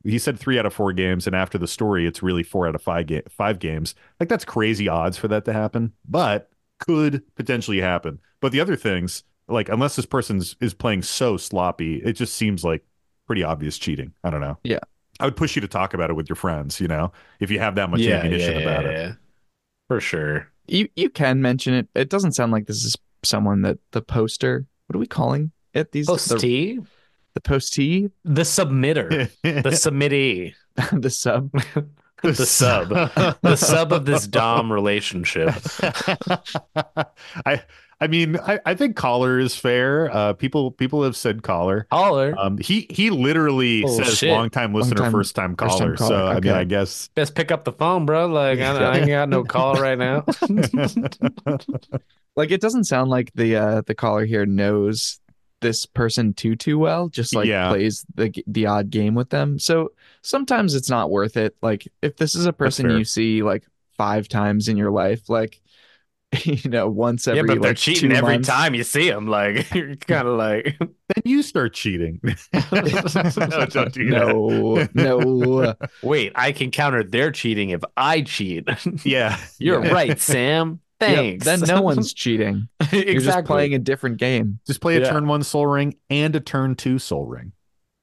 [0.04, 2.74] he said three out of four games and after the story it's really four out
[2.74, 3.94] of five, ga- five games.
[4.20, 8.20] Like that's crazy odds for that to happen but could potentially happen.
[8.40, 12.64] But the other things like unless this person's is playing so sloppy it just seems
[12.64, 12.84] like
[13.26, 14.12] pretty obvious cheating.
[14.24, 14.58] I don't know.
[14.62, 14.80] Yeah.
[15.20, 17.58] i would push you to talk about it with your friends you know if you
[17.58, 19.16] have that much ammunition about it.
[19.88, 20.52] For sure.
[20.68, 21.88] You you can mention it.
[21.94, 24.66] It doesn't sound like this is someone that the poster.
[24.86, 25.92] What are we calling it?
[25.92, 26.86] These the, Postee,
[27.34, 30.54] the postee, the submitter, the submittee,
[30.92, 31.50] the sub.
[32.22, 32.88] the sub,
[33.42, 35.54] the sub of this dom relationship.
[37.46, 37.62] I
[38.00, 40.08] I mean I, I think collar is fair.
[40.14, 41.86] Uh people people have said collar.
[41.90, 42.34] Holler.
[42.38, 44.30] Um he he literally Oh, says shit.
[44.30, 45.96] long time listener, Long-time- first time first-time caller.
[45.96, 46.52] caller, So I mean.
[46.52, 48.26] I guess Best pick up the phone, bro.
[48.26, 50.24] Like I, I ain't got no call right now.
[52.36, 55.18] Like it doesn't sound like the uh the caller here knows
[55.60, 57.08] this person too too well.
[57.08, 57.70] Just like Yeah.
[57.70, 59.58] plays the the odd game with them.
[59.58, 59.90] So
[60.22, 61.56] sometimes it's not worth it.
[61.62, 65.60] Like if this is a person you see like five times in your life, like
[66.44, 68.48] you know once every yeah, but they're like, cheating every months.
[68.48, 69.26] time you see them.
[69.26, 72.20] Like you're kind of like, then you start cheating.
[72.22, 72.60] no,
[73.66, 74.90] don't do that.
[74.94, 75.74] No, no.
[76.02, 78.68] wait, I can counter their cheating if I cheat.
[79.04, 79.38] Yeah.
[79.58, 79.92] You're yeah.
[79.92, 80.80] right, Sam.
[81.00, 81.44] Yep, Thanks.
[81.44, 82.68] then no one's cheating.
[82.80, 83.12] exactly.
[83.12, 84.58] You're just playing a different game.
[84.66, 85.10] Just play a Yeah.
[85.10, 87.52] turn one Sol Ring and a turn two Sol Ring.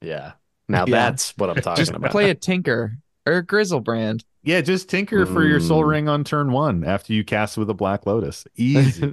[0.00, 0.32] Yeah.
[0.68, 1.10] Now Yeah.
[1.10, 2.10] that's what I'm talking Just about.
[2.10, 4.24] play a Tinker or a Griselbrand.
[4.46, 5.88] Yeah, just tinker for your soul Mm.
[5.88, 8.46] ring on turn one after you cast with a black lotus.
[8.56, 9.12] Easy.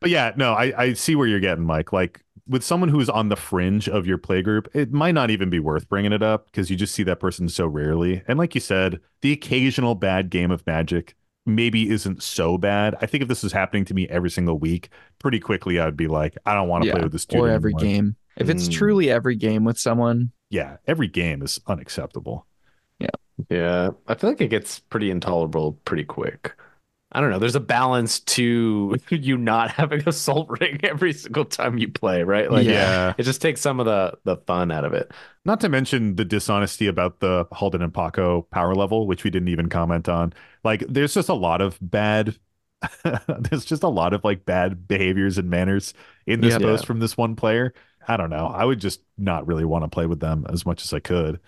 [0.00, 1.92] But yeah, no, I, I see where you're getting, Mike.
[1.92, 5.50] Like with someone who's on the fringe of your play group, it might not even
[5.50, 8.22] be worth bringing it up because you just see that person so rarely.
[8.28, 12.94] And like you said, the occasional bad game of Magic maybe isn't so bad.
[13.00, 16.06] I think if this was happening to me every single week, pretty quickly I'd be
[16.06, 17.80] like, I don't want to play with this dude or every anymore.
[17.80, 18.16] game.
[18.38, 18.72] If it's Mm.
[18.72, 22.46] truly every game with someone, Yeah, every game is unacceptable.
[22.98, 23.10] Yeah,
[23.50, 23.90] Yeah.
[24.06, 26.54] I feel like it gets pretty intolerable pretty quick.
[27.10, 27.38] I don't know.
[27.38, 32.22] There's a balance to you not having a salt ring every single time you play,
[32.22, 32.50] right?
[32.50, 33.14] Like, yeah.
[33.18, 35.10] it just takes some of the the fun out of it.
[35.44, 39.48] Not to mention the dishonesty about the Haldan and Pako power level, which we didn't
[39.48, 40.32] even comment on.
[40.64, 42.36] Like, there's just a lot of bad.
[43.40, 45.94] there's just a lot of like bad behaviors and manners
[46.26, 46.58] in this Yeah.
[46.58, 47.72] post from this one player.
[48.06, 48.46] I don't know.
[48.46, 51.40] I would just not really want to play with them as much as I could.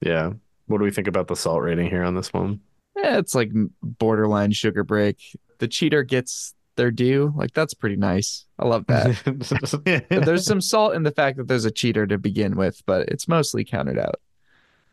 [0.00, 0.32] Yeah.
[0.66, 2.60] What do we think about the salt rating here on this one?
[2.96, 3.50] eh, it's like
[3.82, 5.18] borderline sugar break.
[5.58, 7.32] The cheater gets their due.
[7.36, 8.46] Like that's pretty nice.
[8.58, 10.06] I love that.
[10.24, 13.28] there's some salt in the fact that there's a cheater to begin with, but it's
[13.28, 14.20] mostly counted out.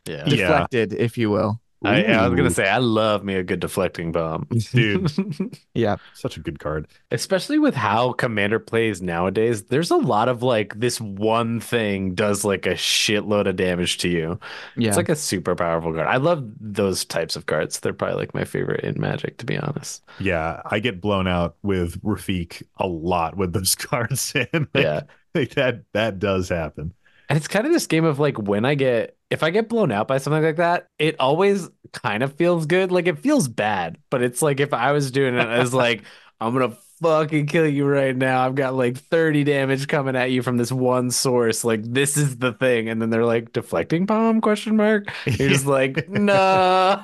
[0.06, 0.24] yeah.
[0.26, 0.36] Yeah.
[0.36, 1.62] Deflected, if you will.
[1.84, 5.12] I, I was gonna say I love me a good deflecting bomb, Dude.
[5.76, 5.98] Yeah.
[6.14, 6.88] Such a good card.
[7.12, 12.44] Especially with how Commander plays nowadays, there's a lot of like this one thing does
[12.46, 14.40] like a shitload of damage to you.
[14.78, 14.88] Yeah.
[14.88, 16.08] It's like a super powerful card.
[16.08, 17.80] I love those types of cards.
[17.82, 20.04] They're probably like my favorite in Magic, to be honest.
[20.20, 24.34] Yeah, I get blown out with Rafiq a lot with those cards.
[24.54, 25.02] And like, Yeah.
[25.36, 26.94] like that that does happen.
[27.30, 29.92] And it's kind of this game of like when I get if I get blown
[29.92, 32.92] out by something like that, it always kind of feels good.
[32.92, 36.04] Like it feels bad, but it's like if I was doing it as like
[36.42, 38.46] I'm gonna fucking kill you right now.
[38.46, 41.64] I've got like 30 damage coming at you from this one source.
[41.64, 42.90] Like this is the thing.
[42.90, 45.12] And then they're like deflecting bomb question mark.
[45.26, 47.02] You're just like, no.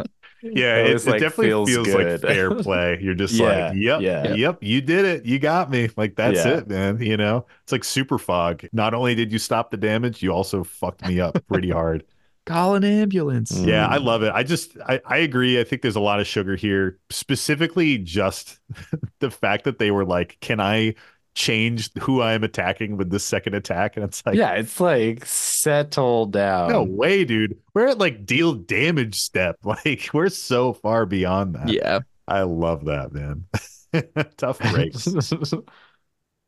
[0.42, 2.98] Yeah, It it, like, definitely feels feels, like fair play.
[3.00, 4.28] You're just Yeah, like, yep, yeah.
[4.28, 5.26] yep, you did it.
[5.26, 5.90] You got me.
[5.96, 6.58] Like that's Yeah.
[6.58, 7.00] it, man.
[7.00, 8.64] You know, it's like super fog.
[8.72, 12.04] Not only did you stop the damage, you also fucked me up pretty hard.
[12.46, 13.64] Call an ambulance.
[13.64, 14.32] Yeah, I love it.
[14.34, 15.60] I just I, I agree.
[15.60, 16.98] I think there's a lot of sugar here.
[17.10, 18.58] Specifically just
[19.20, 20.94] the fact that they were like, Can I
[21.34, 23.96] change who I am attacking with this second attack?
[23.96, 25.24] And it's like yeah, it's like
[25.62, 26.70] settle down.
[26.70, 27.56] no way, dude.
[27.74, 29.56] We're at like deal damage step.
[29.64, 31.68] Like we're so far beyond that.
[31.68, 32.00] Yeah.
[32.26, 33.44] I love that, man.
[34.36, 35.08] Tough breaks.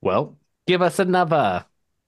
[0.01, 1.65] well, give us another.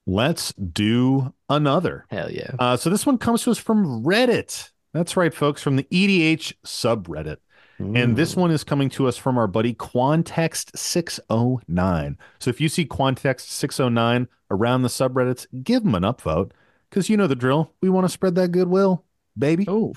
[0.07, 2.05] Let's do another.
[2.09, 2.51] Hell yeah.
[2.59, 4.71] Uh, so this one comes to us from Reddit.
[4.93, 7.37] That's right, folks, from the EDH subreddit.
[7.77, 12.15] And this one is coming to us from our buddy Quantext609.
[12.39, 16.51] So if you see Quantext609 around the subreddits, give him an upvote
[16.89, 17.73] because you know the drill.
[17.81, 19.03] We want to spread that goodwill,
[19.37, 19.65] baby.
[19.67, 19.93] Oh.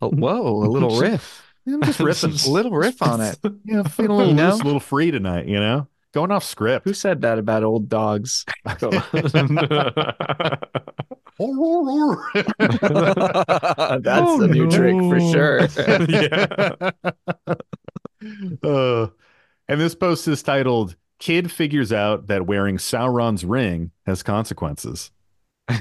[0.00, 1.42] Oh, whoa, a little riff.
[1.66, 2.46] I'm just riffing.
[2.46, 3.38] A little riff on it.
[3.64, 4.50] Yeah, feeling a little You know?
[4.52, 5.88] loose, a little free tonight, you know?
[6.12, 6.84] Going off script.
[6.86, 8.44] Who said that about old dogs?
[8.64, 8.84] That's
[14.20, 15.32] Oh, a new trick for no.
[15.32, 15.60] sure.
[18.62, 19.08] Uh,
[19.68, 25.10] and this post is titled Kid Figures Out That Wearing Sauron's Ring Has Consequences.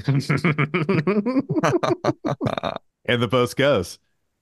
[3.06, 4.00] And the post goes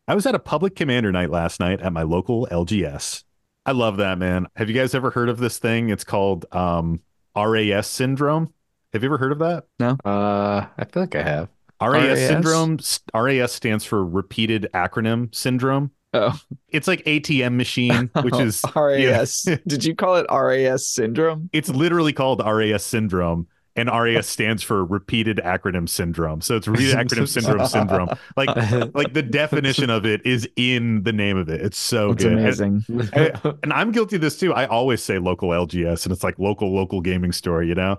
[0.07, 3.23] I was at a public commander night last night at my local LGS.
[3.65, 4.47] I love that, man.
[4.55, 5.89] Have you guys ever heard of this thing?
[5.89, 6.99] It's called um,
[7.35, 8.53] RAS syndrome.
[8.93, 9.65] Have you ever heard of that?
[9.79, 9.97] No.
[10.03, 11.49] Uh, I feel like I have.
[11.81, 12.27] RAS, RAS?
[12.27, 12.79] syndrome.
[13.15, 15.91] RAS stands for repeated acronym syndrome.
[16.13, 19.43] Oh, It's like ATM machine, which is RAS.
[19.67, 21.49] Did you call it RAS syndrome?
[21.53, 26.41] it's literally called RAS syndrome, and RAS stands for repeated acronym syndrome.
[26.41, 28.09] So it's repeated acronym syndrome syndrome.
[28.35, 28.49] Like
[28.93, 31.61] like the definition of it is in the name of it.
[31.61, 32.33] It's so It's good.
[32.33, 32.83] Amazing.
[33.13, 34.53] And, and I'm guilty of this too.
[34.53, 37.63] I always say local LGS, and it's like local local gaming store.
[37.63, 37.97] You know,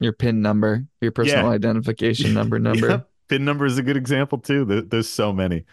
[0.00, 2.88] Your PIN number, your personal identification number number.
[2.88, 3.08] Yep.
[3.28, 4.64] Pin number is a good example too.
[4.64, 5.64] There- There's so many.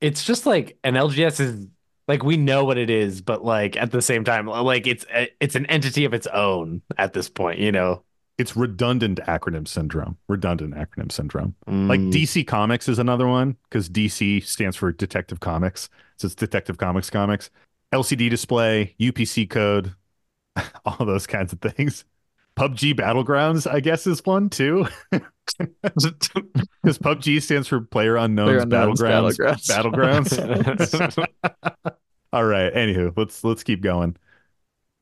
[0.00, 1.66] it's just like an LGS is
[2.08, 5.04] like we know what it is, but like at the same time, like it's
[5.40, 8.02] it's an entity of its own at this point, you know.
[8.38, 10.18] It's redundant acronym syndrome.
[10.28, 11.54] Redundant acronym syndrome.
[11.66, 12.12] Like Mm.
[12.12, 15.88] DC Comics is another one because DC stands for Detective Comics.
[16.18, 17.50] So it's Detective Comics Comics.
[17.92, 19.94] LCD display, UPC code,
[20.84, 22.04] all those kinds of things.
[22.56, 24.86] PUBG Battlegrounds, I guess, is one too.
[25.82, 29.38] Because PUBG stands for Player Unknown's Unknown's Battlegrounds.
[29.68, 30.36] Battlegrounds.
[30.36, 31.26] Battlegrounds.
[32.32, 32.74] all right.
[32.74, 34.16] Anywho, let's let's keep going.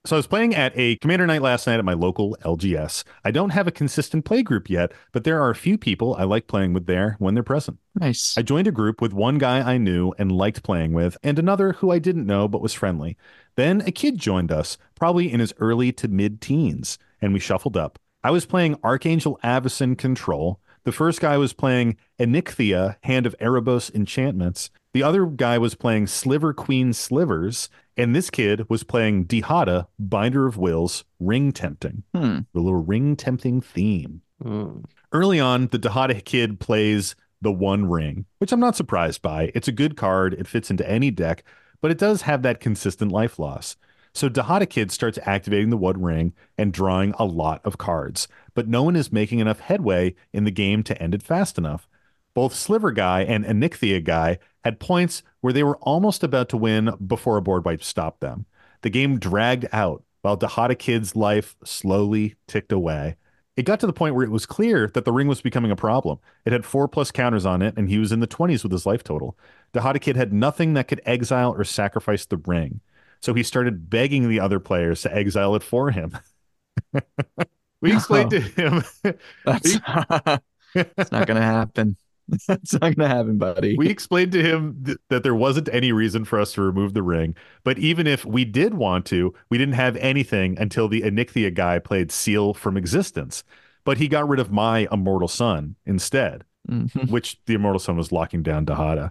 [0.06, 3.04] So I was playing at a commander night last night at my local LGS.
[3.24, 6.24] I don't have a consistent play group yet, but there are a few people I
[6.24, 7.78] like playing with there when they're present.
[7.94, 8.36] Nice.
[8.36, 11.72] I joined a group with one guy I knew and liked playing with, and another
[11.72, 13.16] who I didn't know but was friendly.
[13.56, 17.78] Then a kid joined us, probably in his early to mid teens, and we shuffled
[17.78, 17.98] up.
[18.22, 20.60] I was playing Archangel Avacyn Control.
[20.82, 24.68] The first guy was playing Onyxia, Hand of Erebos Enchantments.
[24.92, 30.46] The other guy was playing Sliver Queen Slivers, and this kid was playing Dihada, Binder
[30.46, 32.02] of Wills, Ring Tempting.
[32.14, 32.40] Hmm.
[32.52, 34.22] The little ring tempting theme.
[34.42, 34.84] Mm.
[35.12, 39.52] Early on, the Dihada kid plays the One Ring, which I'm not surprised by.
[39.54, 41.44] It's a good card, it fits into any deck,
[41.80, 43.76] but it does have that consistent life loss.
[44.14, 48.68] So Dihada Kid starts activating the One Ring and drawing a lot of cards, but
[48.68, 51.88] no one is making enough headway in the game to end it fast enough.
[52.34, 56.90] Both Sliver Guy and Onyxia Guy had points where they were almost about to win
[57.06, 58.46] before a board wipe stopped them.
[58.82, 63.16] The game dragged out while Dihada Kid's life slowly ticked away.
[63.56, 65.76] It got to the point where it was clear that the ring was becoming a
[65.76, 66.18] problem.
[66.44, 68.84] It had four plus counters on it, and he was in the 20s with his
[68.84, 69.38] life total.
[69.72, 72.80] Dihada Kid had nothing that could exile or sacrifice the ring.
[73.20, 76.18] So he started begging the other players to exile it for him.
[77.80, 78.82] we explained to him
[79.44, 79.78] That's
[80.74, 81.96] it's not gonna happen.
[82.48, 83.76] It's not gonna happen, buddy.
[83.76, 87.02] we explained to him th- that there wasn't any reason for us to remove the
[87.02, 91.52] ring, but even if we did want to, we didn't have anything until the Onyxia
[91.52, 93.44] guy played Seal from Existence.
[93.84, 97.10] But he got rid of my Immortal Sun instead, Mhm.
[97.10, 99.10] which the Immortal Sun was locking down Dihada.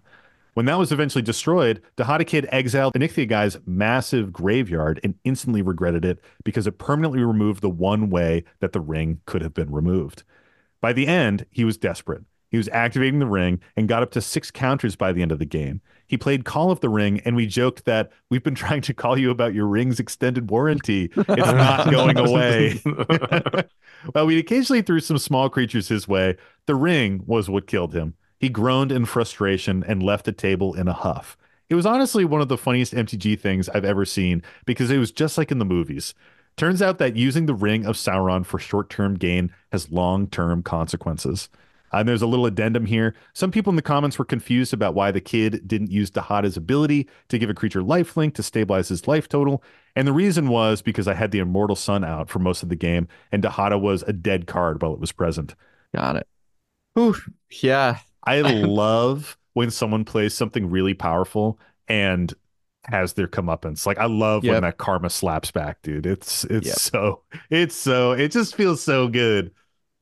[0.56, 6.04] When that was eventually destroyed, Dihada Kid exiled Onyxia guy's massive graveyard and instantly regretted
[6.06, 10.24] it because it permanently removed the one way that the ring could have been removed.
[10.82, 12.24] By the end, he was desperate.
[12.54, 15.40] He was activating the ring and got up to six counters by the end of
[15.40, 15.82] the game.
[16.06, 19.18] He played Call of the Ring, and we joked that we've been trying to call
[19.18, 21.10] you about your ring's extended warranty.
[21.18, 22.80] It's not going away.
[24.14, 26.38] well, we occasionally threw some small creatures his way,
[26.68, 28.14] the ring was what killed him.
[28.38, 31.36] He groaned in frustration and left the table in a huff.
[31.70, 35.12] It was honestly one of the funniest MTG things I've ever seen because it was
[35.12, 36.14] just like in the movies.
[36.56, 40.62] Turns out that using the Ring of Sauron for short term gain has long term
[40.62, 41.50] consequences.
[41.94, 43.14] Uh, and there's a little addendum here.
[43.34, 47.08] Some people in the comments were confused about why the kid didn't use Dihada's ability
[47.30, 49.64] to give a creature lifelink to stabilize his life total.
[49.96, 52.76] And the reason was because I had the Immortal Sun out for most of the
[52.76, 55.56] game, and Dihada was a dead card while it was present.
[55.96, 56.28] Got it.
[56.96, 57.16] Whew.
[57.62, 58.00] Yeah.
[58.26, 62.34] I love when someone plays something really powerful and
[62.86, 63.86] has their comeuppance.
[63.86, 66.06] Like I love when that karma slaps back, dude.
[66.06, 66.76] It's it's Yep.
[66.76, 69.52] so it's so it just feels so good.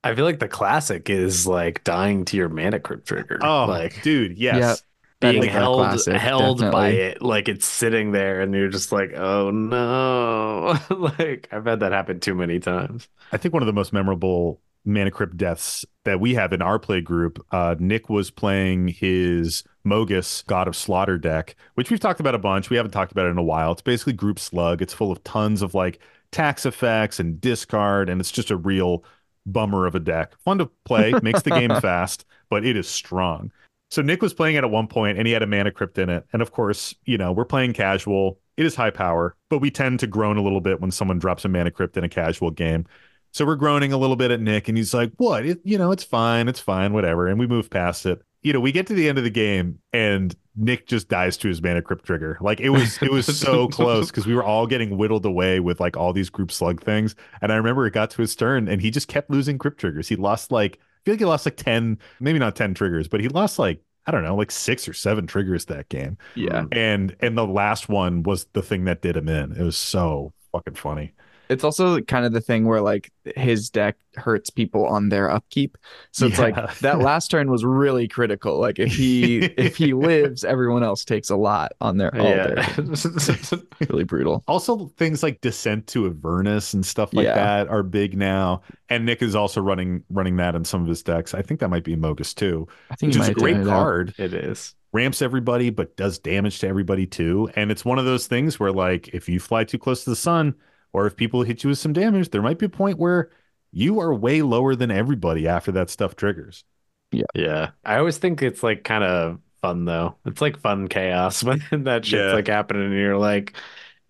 [0.04, 3.40] I feel like the classic is like dying to your mana crypt trigger.
[3.42, 4.84] Oh, like dude, yes.
[5.22, 5.32] Yep.
[5.32, 9.14] being is held classic, held by it, like it's sitting there, and you're just like,
[9.14, 10.78] oh no!
[11.20, 13.08] like I've had that happen too many times.
[13.32, 16.80] I think one of the most memorable mana crypt deaths that we have in our
[16.80, 22.20] play group, uh, Nick was playing his Mogis God of Slaughter deck, which we've talked
[22.20, 22.70] about a bunch.
[22.70, 23.72] We haven't talked about it in a while.
[23.74, 24.82] It's basically group slug.
[24.82, 26.00] It's full of tons of like
[26.32, 29.04] tax effects and discard, and it's just a real
[29.46, 30.36] bummer of a deck.
[30.44, 33.52] Fun to play, makes the game fast, but it is strong.
[33.90, 36.10] So Nick was playing it at one point and he had a mana crypt in
[36.10, 36.26] it.
[36.32, 38.40] And of course, you know, we're playing casual.
[38.56, 41.44] It is high power, but we tend to groan a little bit when someone drops
[41.44, 42.86] a mana crypt in a casual game.
[43.34, 45.46] So we're groaning a little bit at Nick, and he's like, "What?
[45.46, 48.22] It, you know, it's fine, it's fine, whatever." And we move past it.
[48.44, 51.48] You know, we get to the end of the game, and Nick just dies to
[51.48, 52.38] his mana crypt trigger.
[52.42, 55.80] Like it was, it was so close because we were all getting whittled away with
[55.80, 57.16] like all these group slug things.
[57.42, 60.08] And I remember it got to his turn, and he just kept losing crypt triggers.
[60.08, 63.22] He lost like, I feel like he lost like ten, maybe not ten triggers, but
[63.22, 66.18] he lost like I don't know, like six or seven triggers that game.
[66.36, 66.66] Yeah.
[66.72, 69.52] And and the last one was the thing that did him in.
[69.52, 71.14] It was so fucking funny.
[71.52, 75.78] It's also kind of the thing where like his deck hurts people on their upkeep.
[76.12, 76.44] So it's Yeah.
[76.46, 78.60] like that last turn was really critical.
[78.60, 82.60] Like if he if he lives, everyone else takes a lot on their all their
[82.60, 82.76] yeah.
[83.90, 84.44] really brutal.
[84.48, 87.36] Also, things like Descent to Avernus and stuff like Yeah.
[87.36, 88.62] that are big now.
[88.90, 91.34] And Nick is also running running that in some of his decks.
[91.34, 93.62] I think that might be Mogis too, I think which he is a great done
[93.62, 93.84] it out.
[93.84, 94.14] card.
[94.18, 94.76] it is.
[94.94, 97.50] Ramps everybody, but does damage to everybody too.
[97.56, 100.18] And it's one of those things where, like, if you fly too close to the
[100.18, 100.54] sun,
[100.94, 103.30] or if people hit you with some damage, there might be a point where
[103.72, 106.64] you are way lower than everybody after that stuff triggers.
[107.12, 107.24] Yeah.
[107.36, 107.72] Yeah.
[107.86, 110.16] I always think it's like kind of fun though.
[110.26, 112.34] It's like fun chaos when that shit's Yeah.
[112.34, 113.54] like happening and you're like,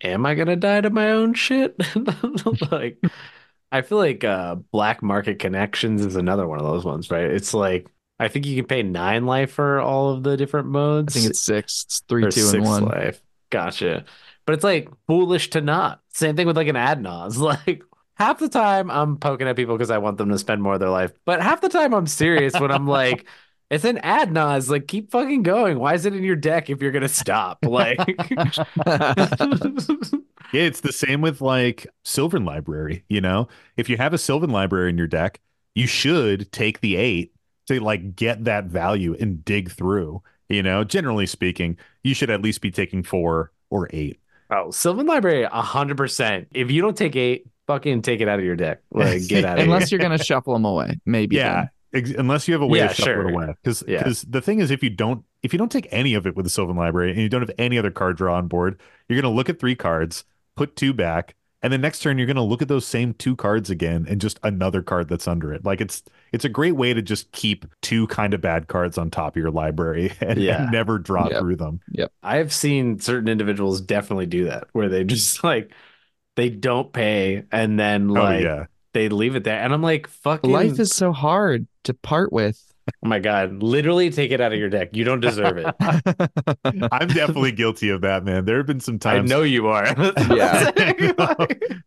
[0.02, 1.76] am I gonna die to my own shit?
[2.70, 2.98] like
[3.70, 7.24] I feel like uh Black Market Connections is another one of those ones, right?
[7.30, 11.16] It's like I think you can pay nine life for all of the different modes.
[11.16, 11.84] I think it's six.
[11.86, 12.84] It's three, or two, six and one.
[12.84, 13.20] life.
[13.50, 14.04] Gotcha.
[14.44, 16.00] But it's like foolish to not.
[16.10, 17.38] Same thing with like an ad nos.
[17.42, 17.82] Like
[18.14, 20.80] half the time I'm poking at people because I want them to spend more of
[20.80, 23.26] their life, but half the time I'm serious when I'm like,
[23.70, 24.70] it's an ad nos.
[24.70, 25.78] Like keep fucking going.
[25.78, 27.58] Why is it in your deck if you're gonna stop?
[27.66, 27.98] Like,
[30.52, 33.04] Yeah, it's the same with like Sylvan Library.
[33.08, 35.40] You know, if you have a Sylvan Library in your deck,
[35.74, 37.32] you should take the eight
[37.66, 40.22] to like get that value and dig through.
[40.48, 44.20] You know, generally speaking, you should at least be taking four or eight.
[44.52, 46.48] Oh, Sylvan Library, hundred percent.
[46.52, 48.80] If you don't take eight, fucking take it out of your deck.
[48.90, 49.98] Like get out of Unless here.
[49.98, 51.36] you're gonna shuffle them away, maybe.
[51.36, 53.28] Yeah, ex- unless you have a way Yeah, to shuffle sure.
[53.28, 53.54] it away.
[53.62, 54.12] Because Yeah.
[54.28, 56.50] the thing is, if you don't if you don't take any of it with the
[56.50, 59.48] Sylvan Library and you don't have any other card draw on board, you're gonna look
[59.48, 60.24] at three cards,
[60.56, 63.70] put two back, and then next turn you're gonna look at those same two cards
[63.70, 65.64] again and just another card that's under it.
[65.64, 66.02] Like it's
[66.32, 69.40] it's a great way to just keep two kind of bad cards on top of
[69.40, 70.62] your library and, Yeah.
[70.64, 71.38] and never draw Yep.
[71.38, 71.80] through them.
[71.92, 72.12] Yep.
[72.22, 75.72] I have seen certain individuals definitely do that, where they just like
[76.36, 78.66] they don't pay and then oh, like oh yeah.
[78.92, 82.71] they leave it there, and I'm like, fucking Life is so hard to part with.
[83.04, 83.62] Oh my god!
[83.62, 84.90] Literally take it out of your deck.
[84.96, 85.66] You don't deserve it.
[86.92, 88.44] I'm definitely guilty of that, man.
[88.44, 89.30] There have been some times.
[89.30, 89.86] I know you are.
[90.32, 90.70] Yeah.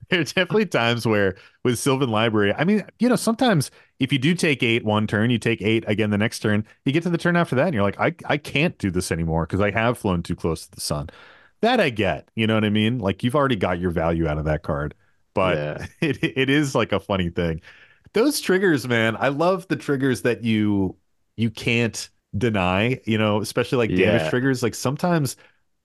[0.10, 4.36] There's definitely times where with Sylvan Library, I mean, you know, sometimes if you do
[4.36, 7.18] take eight one turn, you take eight again the next turn, you get to the
[7.18, 9.98] turn after that, and you're like, I, I can't do this anymore because I have
[9.98, 11.10] flown too close to the sun.
[11.62, 13.00] That I get, you know what I mean?
[13.00, 14.94] Like you've already got your value out of that card,
[15.34, 15.86] but Yeah.
[16.02, 17.62] it it is like a funny thing.
[18.16, 20.98] Those triggers, man, I love the triggers that you
[21.38, 24.30] you can't deny, you know, especially like damage Yeah.
[24.30, 24.64] triggers.
[24.64, 25.38] Like sometimes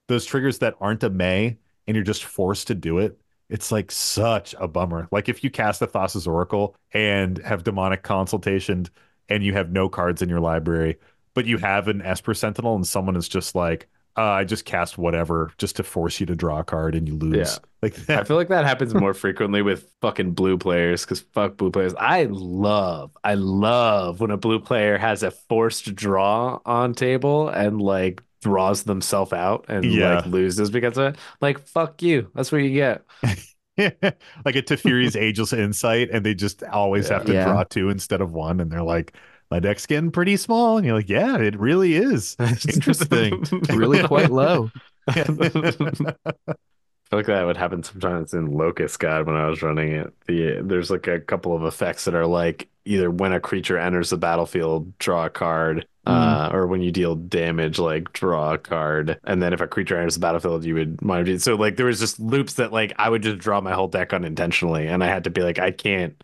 [0.08, 1.58] those triggers that aren't a May
[1.88, 5.08] and you're just forced to do it, it's like such a bummer.
[5.12, 8.86] Like if you cast a Thassa's Oracle and have demonic consultation
[9.30, 10.98] and you have no cards in your library,
[11.34, 14.98] but you have an Esper Sentinel and someone is just like, uh, I just cast
[14.98, 17.60] whatever just to force you to draw a card and you lose.
[17.62, 17.66] Yeah.
[17.82, 21.70] Like I feel like that happens more frequently with fucking blue players because fuck blue
[21.70, 21.94] players.
[21.98, 27.80] I love, I love when a blue player has a forced draw on table and
[27.80, 30.16] like draws themselves out and Yeah.
[30.16, 31.20] like loses because of it.
[31.40, 32.30] Like fuck you.
[32.34, 33.02] That's what you get.
[33.78, 37.44] like a Teferi's Ageless Insight, and they just always have to Yeah.
[37.44, 39.14] draw two instead of one, and they're like,
[39.50, 42.36] "My deck's getting pretty small," and you're like, "Yeah, it really is."
[42.68, 43.44] Interesting.
[43.70, 44.70] really quite low.
[45.08, 50.12] I feel like that would happen sometimes in Locust God when I was running it.
[50.26, 54.10] The there's like a couple of effects that are like either when a creature enters
[54.10, 59.18] the battlefield, draw a card, uh, or when you deal damage, like draw a card,
[59.24, 61.38] and then if a creature enters the battlefield, you would monitor.
[61.38, 64.12] So like there was just loops that like I would just draw my whole deck
[64.12, 66.22] unintentionally, and I had to be like I can't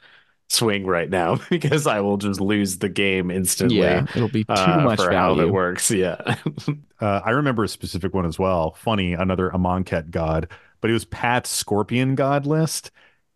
[0.49, 3.79] swing right now because I will just lose the game instantly.
[3.79, 5.91] Yeah, it'll be too uh, much for how it works.
[5.97, 6.37] Yeah.
[6.99, 8.73] Uh, I remember a specific one as well.
[8.73, 10.49] Funny, another Amonkhet god,
[10.81, 12.91] but it was Pat's Scorpion god list.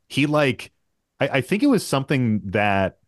[0.09, 0.73] He like,
[1.21, 3.01] I, I think it was something that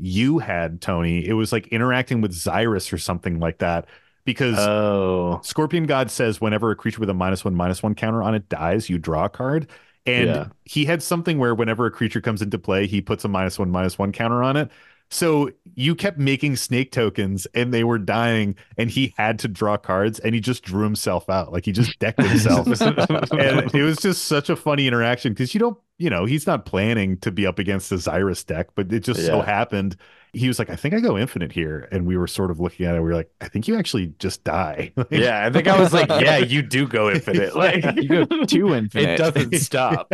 [0.00, 1.24] you had, Tony.
[1.24, 3.86] It was like interacting with Xyris or something like that,
[4.24, 5.40] because oh.
[5.44, 8.48] Scorpion God says whenever a creature with a minus one minus one counter on it
[8.48, 9.68] dies, you draw a card.
[10.14, 10.46] And Yeah.
[10.64, 13.70] he had something where whenever a creature comes into play, he puts a minus one
[13.70, 14.70] minus one counter on it.
[15.12, 19.76] So you kept making snake tokens and they were dying, and he had to draw
[19.76, 21.52] cards and he just drew himself out.
[21.52, 22.68] Like he just decked himself.
[22.80, 26.64] and it was just such a funny interaction because you don't, you know, he's not
[26.64, 29.96] planning to be up against the Xyris deck, but it just so happened.
[30.32, 31.88] He was like, I think I go infinite here.
[31.90, 33.00] And we were sort of looking at it.
[33.00, 34.92] We were like, I think you actually just die.
[34.96, 37.56] Like, Yeah, I think I was like, yeah, you do go infinite.
[37.56, 39.10] Like You go too infinite.
[39.10, 40.12] it doesn't stop.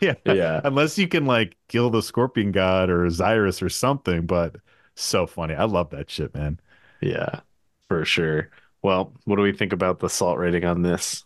[0.00, 0.14] yeah.
[0.24, 0.60] yeah.
[0.64, 4.26] Unless you can like kill the scorpion god or Xyris or something.
[4.26, 4.56] But
[4.94, 5.54] so funny.
[5.54, 6.60] I love that shit, man.
[7.00, 7.40] Yeah,
[7.88, 8.50] for sure.
[8.82, 11.24] Well, what do we think about the salt rating on this?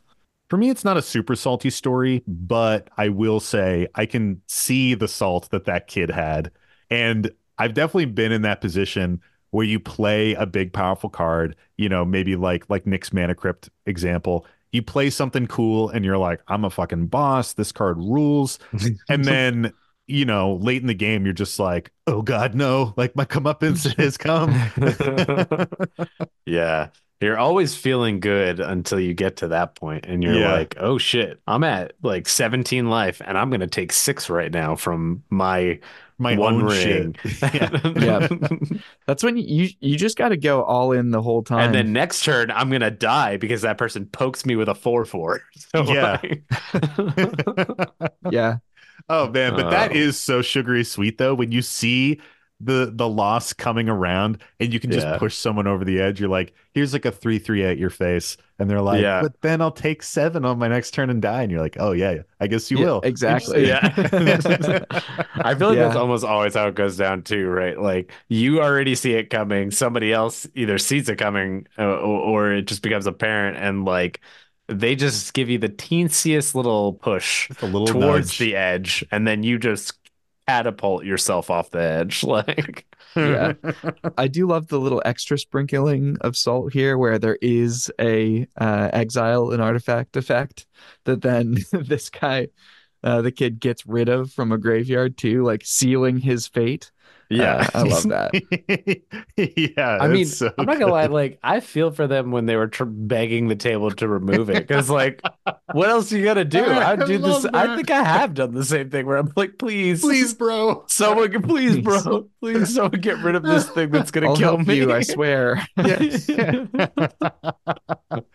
[0.49, 4.95] For me, it's not a super salty story, but I will say I can see
[4.95, 6.51] the salt that that kid had.
[6.89, 11.89] And I've definitely been in that position where you play a big, powerful card, you
[11.89, 14.47] know, maybe like like Nick's Mana Crypt example.
[14.73, 17.55] You play something cool and you're like, I'm a fucking boss.
[17.55, 18.59] This card rules.
[19.09, 19.73] And then,
[20.07, 23.95] you know, late in the game, you're just like, oh God, no, like my comeuppance
[23.99, 24.51] has come.
[26.47, 26.89] yeah.
[27.21, 30.53] You're always feeling good until you get to that point and you're Yeah.
[30.53, 34.53] like, oh shit, I'm at like 17 life and I'm going to take six right
[34.53, 35.81] now from my,
[36.19, 37.15] my one own ring.
[37.23, 37.43] shit.
[37.55, 37.79] yeah.
[37.97, 38.29] Yeah.
[39.07, 41.61] That's when you you just got to go all in the whole time.
[41.67, 44.75] and then next turn, I'm going to die because that person pokes me with a
[44.75, 45.41] 4 4.
[45.75, 46.19] So, Yeah.
[46.23, 46.43] like-
[48.31, 48.57] yeah,
[49.09, 50.11] Oh man, but that Oh.
[50.11, 52.21] so sugary sweet though when you see
[52.61, 55.17] the the loss coming around and you can just Yeah.
[55.17, 56.19] push someone over the edge.
[56.21, 59.23] You're like, here's like a three three at your face, and they're like, Yeah.
[59.23, 61.93] but then I'll take seven on my next turn and die, and you're like, oh
[61.93, 63.01] yeah, I guess you Yeah, will.
[63.03, 63.67] exactly.
[63.69, 63.81] Yeah.
[65.35, 65.85] I feel like Yeah.
[65.85, 67.79] that's almost always how it goes down too, right?
[67.81, 69.71] Like you already see it coming.
[69.71, 74.21] Somebody else either sees it coming uh, or, or it just becomes apparent and like
[74.69, 78.39] they just give you the teensiest little push a little towards nudge.
[78.39, 79.95] the edge and then you just
[80.49, 83.53] catapult yourself off the edge like Yeah.
[84.19, 88.91] I do love the little extra sprinkling of salt here where there is a uh,
[88.93, 90.67] exile an artifact effect
[91.05, 92.49] that then this guy
[93.05, 96.91] uh, the kid gets rid of from a graveyard too, like sealing his fate.
[97.31, 99.03] Yeah Uh, I love that.
[99.77, 101.07] yeah, I mean, so I'm not gonna lie.
[101.07, 104.67] Like, I feel for them when they were tr- begging the table to remove it,
[104.67, 105.21] because like,
[105.73, 106.65] what else are you gonna do?
[106.65, 107.45] I I'd do this.
[107.45, 110.85] love I think I have done the same thing where I'm like, please, Please, bro.
[110.89, 111.83] someone, please, Please.
[111.83, 114.77] bro, please, someone get rid of this thing that's gonna I'll kill help me.
[114.77, 115.67] you, I swear.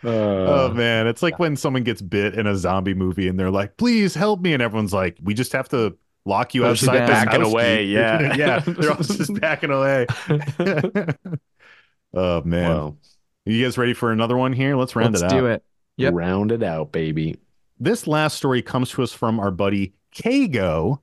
[0.04, 3.52] Oh Uh, man, it's like when someone gets bit in a zombie movie and they're
[3.52, 6.90] like, "Please help me," and everyone's like, "We just have to lock you Push you
[6.90, 8.34] outside Backing away, yeah.
[8.38, 10.08] yeah, they're all just backing away.
[12.14, 12.98] oh man, well,
[13.46, 14.76] you guys ready for another one here?
[14.76, 15.38] Let's round Let's it out.
[15.40, 15.64] do it.
[15.98, 16.14] Yep.
[16.14, 17.38] round it out, baby.
[17.80, 21.00] This last story comes to us from our buddy Kago,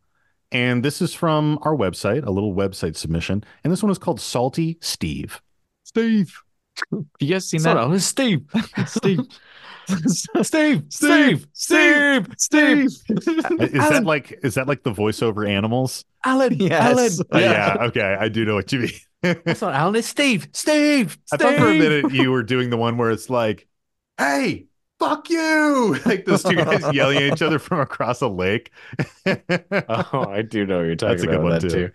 [0.51, 4.21] and this is from our website, a little website submission, and this one is called
[4.21, 5.41] Salty Steve.
[5.85, 6.35] Steve.
[6.93, 7.89] Have you guys seen So that?
[7.89, 8.43] no, Steve,
[8.87, 9.21] Steve.
[10.07, 16.05] Steve, Steve, Steve, Steve, Is that like is that like the voiceover animals?
[16.25, 17.21] Alan, Yes.
[17.21, 18.91] Uh, yeah, okay, I do know what you mean.
[19.45, 19.97] That's not Alan.
[19.97, 20.49] It's Steve.
[20.53, 21.19] Steve.
[21.33, 23.67] I thought for a minute you were doing the one where it's like,
[24.19, 24.67] "Hey,
[24.99, 28.71] fuck you!" Like those two guys yelling at each other from across a lake.
[29.27, 31.69] Oh, I do know what you're talking That's a good about one, that too.
[31.71, 31.91] too.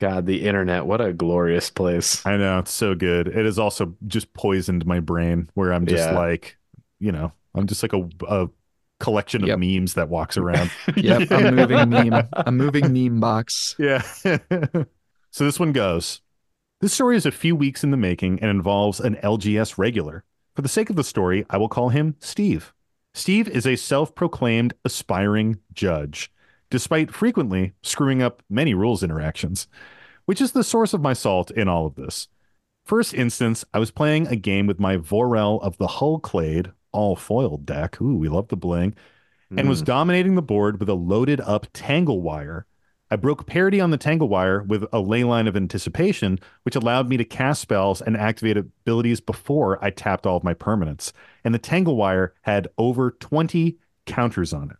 [0.00, 2.24] God, the internet, what a glorious place.
[2.24, 3.28] I know it's so good.
[3.28, 6.16] It has also just poisoned my brain, where I'm just Yeah.
[6.18, 6.56] like,
[7.00, 8.48] you know, I'm just like a, a
[9.00, 9.58] collection of Yep.
[9.58, 10.70] memes that walks around.
[10.96, 12.28] Yep, a moving meme.
[12.32, 13.74] A moving meme box.
[13.78, 14.02] Yeah.
[15.30, 16.20] so this one goes.
[16.80, 20.24] This story is a few weeks in the making and involves an LGS regular.
[20.54, 22.72] For the sake of the story, I will call him Steve.
[23.14, 26.30] Steve is a self proclaimed aspiring judge,
[26.70, 29.66] despite frequently screwing up many rules interactions,
[30.26, 32.28] which is the source of my salt in all of this.
[32.84, 37.16] First instance, I was playing a game with my Vorel of the Hull Clade, all
[37.16, 38.00] foiled deck.
[38.00, 38.94] Ooh, we love the bling
[39.50, 39.68] and Hmm.
[39.68, 42.66] was dominating the board with a loaded up Tangle Wire.
[43.10, 47.16] I broke parity on the Tangle Wire with a Leyline of Anticipation, which allowed me
[47.16, 51.12] to cast spells and activate abilities before I tapped all of my permanents.
[51.42, 54.76] And the Tangle Wire had over 20 counters on it.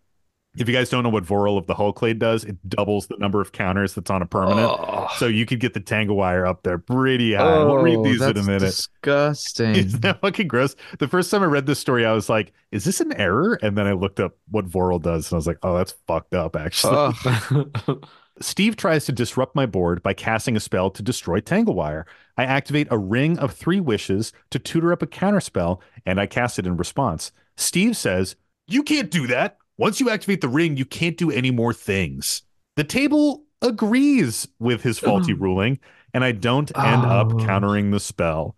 [0.61, 3.41] If you guys don't know what Vorel of the Hull does, it doubles the number
[3.41, 4.69] of counters that's on a permanent.
[4.71, 7.59] Oh, So you could get the Tangle Wire up there pretty high.
[7.65, 8.61] we'll read Oh, these in a minute.
[8.61, 9.75] Disgusting.
[9.77, 10.77] Isn't that fucking gross?
[10.99, 13.59] The first time I read this story, I was like, is this an error?
[13.63, 16.35] And then I looked up what Vorel does, and I was like, oh, that's fucked
[16.35, 17.15] up, actually.
[17.25, 18.05] Ugh.
[18.41, 22.07] Steve tries to disrupt my board by casting a spell to destroy Tangle Wire.
[22.37, 26.59] I activate a ring of three wishes to tutor up a counterspell, and I cast
[26.59, 27.33] it in response.
[27.57, 28.37] Steve says,
[28.69, 29.59] You can't do that.
[29.79, 32.43] Once you activate the ring, you can't do any more things.
[32.77, 35.41] The table agrees with his faulty mm.
[35.41, 35.79] ruling,
[36.13, 37.39] and I don't end up Oh.
[37.39, 38.57] countering the spell.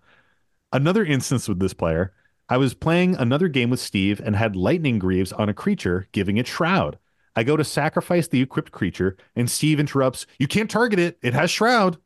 [0.72, 2.12] Another instance with this player,
[2.48, 6.36] I was playing another game with Steve and had lightning greaves on a creature, giving
[6.36, 6.98] it shroud.
[7.36, 11.18] I go to sacrifice the equipped creature, and Steve interrupts, You can't target it.
[11.22, 11.98] It has shroud.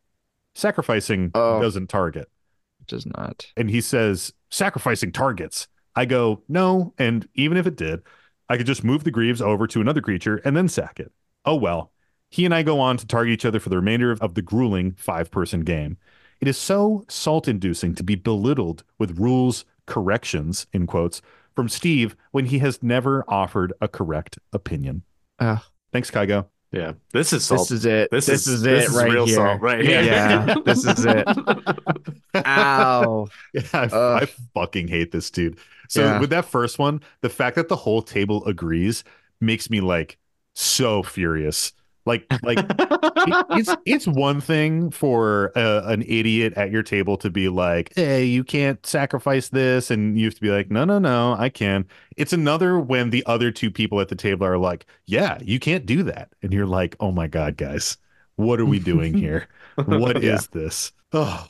[0.54, 1.60] Sacrificing Oh.
[1.60, 2.28] doesn't target.
[2.80, 3.46] It does not.
[3.56, 5.66] And he says, Sacrificing targets.
[5.96, 6.92] I go, No.
[6.98, 8.02] And even if it did,
[8.48, 11.12] I could just move the greaves over to another creature and then sack it.
[11.44, 11.90] Oh well.
[12.30, 14.42] He and I go on to target each other for the remainder of, of the
[14.42, 15.96] grueling five person game.
[16.40, 21.22] It is so salt inducing to be belittled with rules corrections, in quotes,
[21.54, 25.02] from Steve when he has never offered a correct opinion.
[25.38, 25.60] Ugh.
[25.92, 26.46] Thanks, Kygo.
[26.72, 27.68] yeah, this is salt.
[27.68, 28.10] This is it.
[28.10, 29.36] this, This, is, is, it this is right real here.
[29.36, 30.02] salt right here.
[30.02, 31.24] Yeah, this is it.
[32.46, 33.28] Ow.
[33.54, 33.84] Yeah, I,
[34.22, 35.58] I fucking hate this dude.
[35.88, 36.20] So Yeah.
[36.20, 39.04] with that first one, the fact that the whole table agrees
[39.40, 40.18] makes me like
[40.54, 41.72] so furious.
[42.06, 42.58] Like, like
[43.26, 47.92] it- it's it's one thing for uh, an idiot at your table to be like,
[47.96, 51.48] "Hey, you can't sacrifice this," and you have to be like, "No, no, no, I
[51.48, 55.58] can." It's another when the other two people at the table are like, "Yeah, you
[55.58, 57.96] can't do that," and you're like, "Oh my god, guys,
[58.36, 59.48] what are we doing here?
[59.86, 60.60] What is Yeah.
[60.60, 61.48] this?" Oh.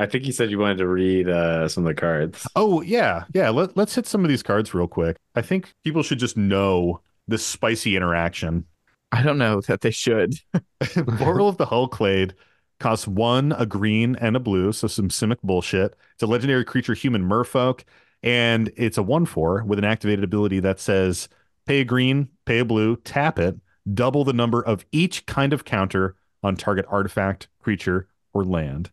[0.00, 2.46] I think you said you wanted to read uh, some of the cards.
[2.56, 3.50] Oh yeah, yeah.
[3.50, 5.18] Let, let's hit some of these cards real quick.
[5.34, 8.64] I think people should just know this spicy interaction.
[9.12, 10.34] I don't know that they should.
[10.80, 12.34] Vorel of the Hull Clade
[12.78, 14.72] Costs one, a green, and a blue.
[14.72, 15.94] So some Simic bullshit.
[16.14, 17.82] It's a legendary creature, human merfolk,
[18.22, 21.28] and it's a 1 4 with an activated ability that says
[21.66, 23.56] pay a green, pay a blue, tap it,
[23.92, 28.90] double the number of each kind of counter on target artifact, creature, or land.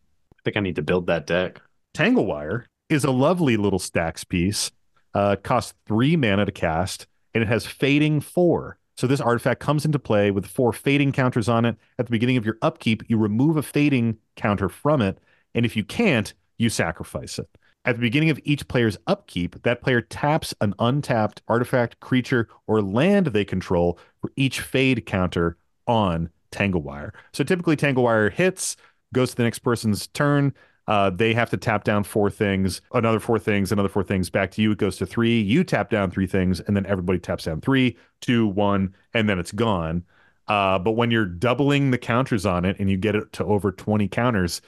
[0.48, 1.60] I think I need to build that deck.
[1.92, 4.70] Tangle Wire is a lovely little stacks piece.
[5.12, 8.78] Uh, costs three mana to cast, and it has fading four.
[8.96, 11.76] So this artifact comes into play with four fading counters on it.
[11.98, 15.18] At the beginning of your upkeep, you remove a fading counter from it,
[15.54, 17.48] and if you can't, you sacrifice it.
[17.84, 22.80] At the beginning of each player's upkeep, that player taps an untapped artifact, creature, or
[22.80, 27.12] land they control for each fade counter on Tangle Wire.
[27.34, 28.76] So typically, Tangle Wire hits,
[29.14, 30.52] goes to the next person's turn.
[30.86, 34.30] Uh, they have to tap down four things, another four things, another four things.
[34.30, 34.72] Back to you.
[34.72, 35.38] It goes to three.
[35.40, 39.38] You tap down three things, and then everybody taps down three, two, one, and then
[39.38, 40.04] it's gone.
[40.46, 43.70] Uh, but when you're doubling the counters on it and you get it to over
[43.70, 44.62] 20 counters,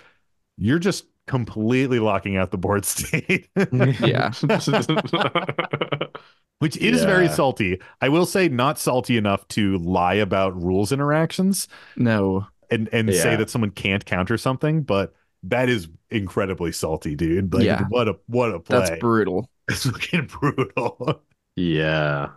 [0.59, 4.31] you're just completely locking out the board state, Yeah.
[6.59, 7.81] which is very salty.
[8.03, 11.67] I will say, not salty enough to lie about rules interactions
[11.97, 12.47] No.
[12.71, 15.15] And and say that someone can't counter something, but
[15.45, 17.53] that is incredibly salty, dude.
[17.55, 17.85] Like, Yeah.
[17.89, 18.79] what a what a play!
[18.79, 19.49] That's brutal.
[19.69, 21.23] it's fucking brutal.
[21.57, 22.31] Yeah.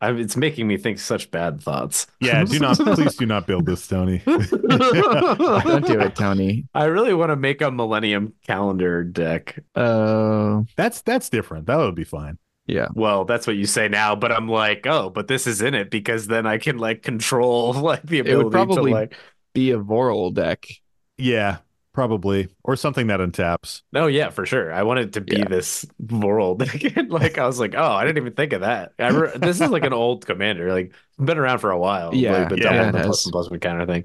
[0.00, 2.06] I, it's making me think such bad thoughts.
[2.20, 4.18] yeah, do not please do not build this, Tony.
[4.24, 6.66] Don't do it, Tony.
[6.74, 9.58] I really want to make a Millennium Calendar deck.
[9.74, 11.66] Uh, That's that's different.
[11.66, 12.38] That would be fine.
[12.66, 12.88] yeah.
[12.94, 15.90] Well, that's what you say now, but I'm like, oh, but this is in it
[15.90, 19.14] because then I can like control like the It would ability probably- to like.
[19.58, 20.68] Be a Vorel deck.
[21.16, 21.56] Yeah,
[21.92, 23.82] probably or something that untaps.
[23.92, 24.72] No, yeah, for sure.
[24.72, 25.48] I wanted it to be Yeah.
[25.48, 26.60] this world.
[27.10, 28.92] like I was like, oh, I didn't even think of that.
[29.00, 30.72] I re- this is like an old commander.
[30.72, 32.14] Like been around for a while.
[32.14, 33.06] Yeah, like, the yeah, double the has.
[33.06, 34.04] plus one plus counter thing,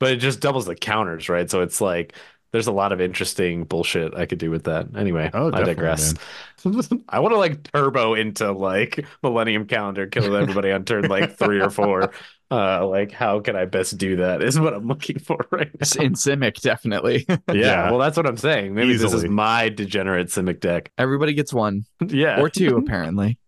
[0.00, 1.48] but it just doubles the counters, right?
[1.48, 2.14] So it's like
[2.50, 4.96] there's a lot of interesting bullshit I could do with that.
[4.96, 6.14] Anyway, Oh, I digress.
[7.08, 11.60] I want to like turbo into like Millennium Calendar, kill everybody on turn like three
[11.60, 12.12] or four.
[12.50, 14.42] Uh, like how can I best do that?
[14.42, 16.02] Is what I'm looking for right now.
[16.02, 17.26] In Simic, definitely.
[17.28, 17.90] Yeah, Yeah.
[17.90, 18.74] well, that's what I'm saying.
[18.74, 20.90] Maybe this is my degenerate Simic deck.
[20.96, 23.38] Everybody gets one yeah, or two, apparently.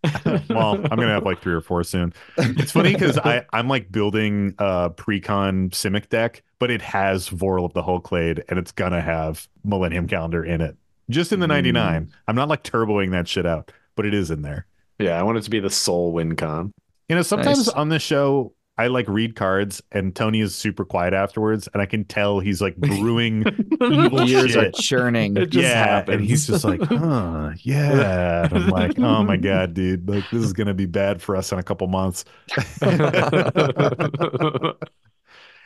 [0.49, 2.13] Well, I'm gonna have like three or four soon.
[2.37, 7.65] It's funny because I I'm like building a precon Simic deck, but it has Vorel
[7.65, 10.77] of the Hull Clade, and it's gonna have Millennium Calendar in it.
[11.09, 12.13] Just in the 99.
[12.29, 14.67] I'm not like turboing that shit out, but it is in there.
[14.99, 15.19] yeah.
[15.19, 16.73] I want it to be the sole win con.
[17.09, 17.69] You know, sometimes Nice.
[17.71, 21.87] on this show, I like read cards, and Tony is super quiet afterwards, and I
[21.87, 23.45] can tell he's like brewing
[23.89, 24.75] evil Gears are shit.
[24.75, 25.37] churning.
[25.37, 26.17] It just yeah, happens.
[26.17, 28.45] and he's just like, huh, yeah.
[28.47, 31.53] And I'm like, oh my god, dude, like this is gonna be bad for us
[31.53, 32.25] in a couple months.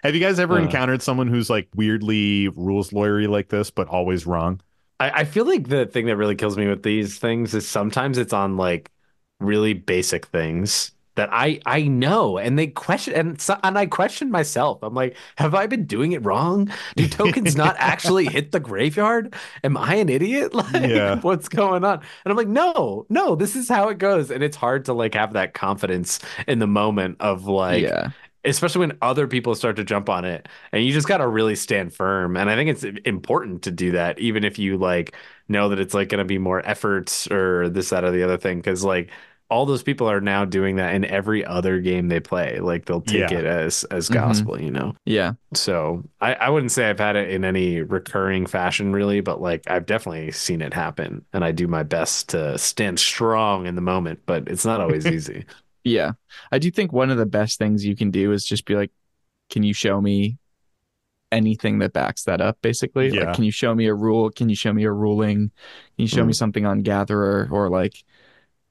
[0.02, 0.62] Have you guys ever Uh.
[0.62, 4.60] encountered someone who's like weirdly rules lawyery like this, but always wrong?
[5.00, 8.18] I, I feel like the thing that really kills me with these things is sometimes
[8.18, 8.90] it's on like
[9.40, 14.30] really basic things that I I know and they question and so, and I question
[14.30, 14.82] myself.
[14.82, 16.70] I'm like, have I been doing it wrong?
[16.96, 19.34] Do tokens not actually hit the graveyard?
[19.62, 20.52] Am I an idiot?
[20.64, 21.22] Like Yeah.
[21.22, 21.98] what's going on?
[21.98, 24.30] And I'm like, no, no, this is how it goes.
[24.30, 28.10] And it's hard to like have that confidence in the moment of like yeah.
[28.44, 31.56] especially when other people start to jump on it and you just got to really
[31.56, 35.14] stand firm and i think it's important to do that even if you like
[35.48, 38.36] know that it's like going to be more efforts or this that or the other
[38.36, 39.10] thing because like
[39.50, 43.00] all those people are now doing that in every other game they play like they'll
[43.02, 43.38] take Yeah.
[43.38, 44.14] it as as Mhm.
[44.14, 45.34] gospel you know Yeah.
[45.52, 49.62] so I, I wouldn't say i've had it in any recurring fashion really but like
[49.70, 53.80] i've definitely seen it happen and i do my best to stand strong in the
[53.82, 55.44] moment but it's not always easy
[55.84, 56.12] Yeah.
[56.50, 58.90] I do think one of the best things you can do is just be like,
[59.50, 60.38] can you show me
[61.30, 63.08] anything that backs that up, basically?
[63.10, 63.24] Yeah.
[63.24, 64.30] Like, can you show me a rule?
[64.30, 65.50] Can you show me a ruling?
[65.96, 68.02] Can you show me something on Gatherer or like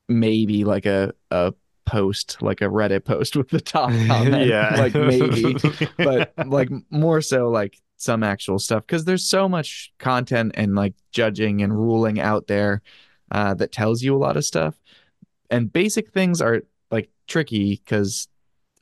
[0.07, 1.53] maybe like a, a
[1.85, 4.47] post, like a Reddit post with the top comment?
[4.47, 5.55] yeah Like maybe.
[5.97, 10.93] but like more so like some actual stuff because there's so much content and like
[11.11, 12.81] judging and ruling out there
[13.31, 14.75] uh, that tells you a lot of stuff
[15.49, 18.27] and basic things are like tricky because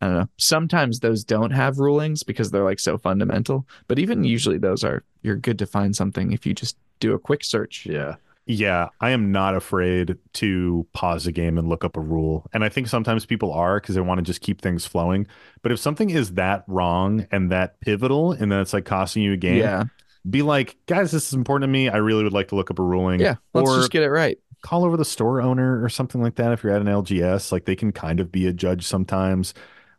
[0.01, 4.24] i don't know sometimes those don't have rulings because they're like so fundamental but even
[4.24, 7.86] usually those are you're good to find something if you just do a quick search
[7.86, 8.15] yeah
[8.46, 12.48] Yeah, I am not afraid to pause a game and look up a rule.
[12.54, 15.28] And I think sometimes people are because they want to just keep things flowing.
[15.62, 19.34] But if something is that wrong and that pivotal and then it's like costing you
[19.34, 19.84] a game, yeah
[20.30, 21.89] be like, guys, this is important to me.
[21.89, 23.20] I really would like to look up a ruling.
[23.20, 26.36] yeah let's or just get it right call over the store owner or something like
[26.36, 27.52] that if you're at an LGS.
[27.52, 29.54] Like they can kind of be a judge sometimes.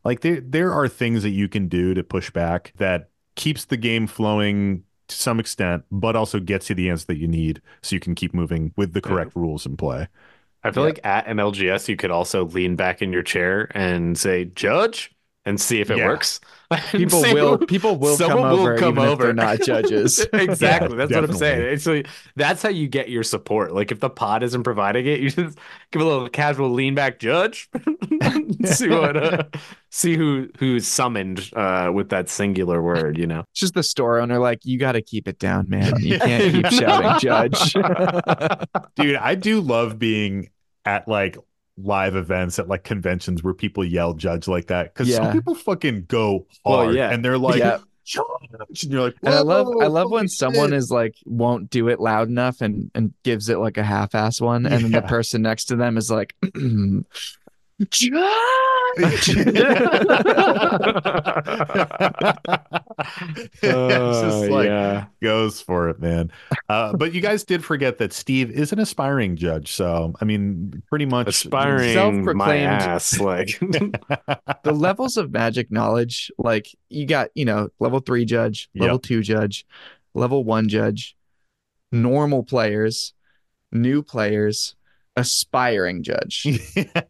[0.04, 3.76] Like there there are things that you can do to push back that keeps the
[3.76, 7.96] game flowing to some extent, but also gets you the answer that you need so
[7.96, 10.08] you can keep moving with the correct rules in play.
[10.64, 10.84] I feel Yeah.
[10.84, 15.12] like at an LGS, you could also lean back in your chair and say, "Judge,"
[15.44, 16.06] and see if it Yeah.
[16.08, 16.40] works.
[16.92, 19.24] People see will people will come someone will over come even if over.
[19.24, 20.20] they're not judges.
[20.32, 20.90] exactly.
[20.96, 21.60] Yeah, that's what I'm saying.
[21.74, 23.74] It's like, that's how you get your support.
[23.74, 25.58] Like if the pod isn't providing it, you just
[25.90, 27.68] give a little casual lean back judge.
[28.64, 29.44] see what uh,
[29.90, 33.40] see who who's summoned uh, with that singular word, you know.
[33.50, 35.92] It's just the store owner like you got to keep it down, man.
[36.00, 37.74] You can't keep shouting judge.
[38.96, 40.48] Dude, I do love being
[40.86, 41.36] at like
[41.78, 46.04] live events at like conventions where people yell judge like that because some people fucking
[46.06, 47.10] go Well, hard yeah.
[47.10, 47.78] and they're like, Yeah.
[48.04, 51.70] "Judge," and you're like, And I love I love when holy someone is like won't
[51.70, 54.90] do it loud enough and and gives it like a half ass one, and then
[54.92, 56.34] the person next to them is like,
[57.90, 59.24] judge.
[63.62, 65.06] just like yeah.
[65.22, 66.30] goes for it, man.
[66.68, 70.82] Uh, but you guys did forget that Steve is an aspiring judge, so I mean,
[70.88, 77.44] pretty much aspiring Self-proclaimed- ass like the levels of magic knowledge, like you got, you
[77.44, 79.02] know, level three judge, level Yep.
[79.02, 79.66] two judge,
[80.14, 81.16] level one judge,
[81.90, 83.14] normal players,
[83.70, 84.74] new players,
[85.16, 86.46] aspiring judge,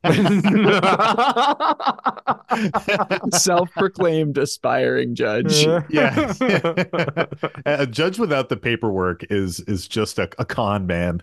[3.32, 5.64] self-proclaimed aspiring judge.
[5.90, 6.32] yeah.
[7.66, 11.20] a judge without the paperwork is is just a, a con man.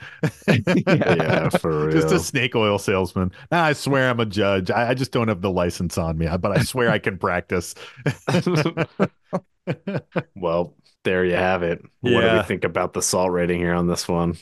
[0.87, 1.91] yeah, for real.
[1.91, 3.31] Just a snake oil salesman.
[3.51, 4.71] Nah, I swear I'm a judge.
[4.71, 7.75] I, I just don't have the license on me, but I swear I can practice.
[10.35, 11.81] well, there you have it.
[12.01, 12.37] What do Yeah.
[12.37, 14.37] we think about the salt rating here on this one?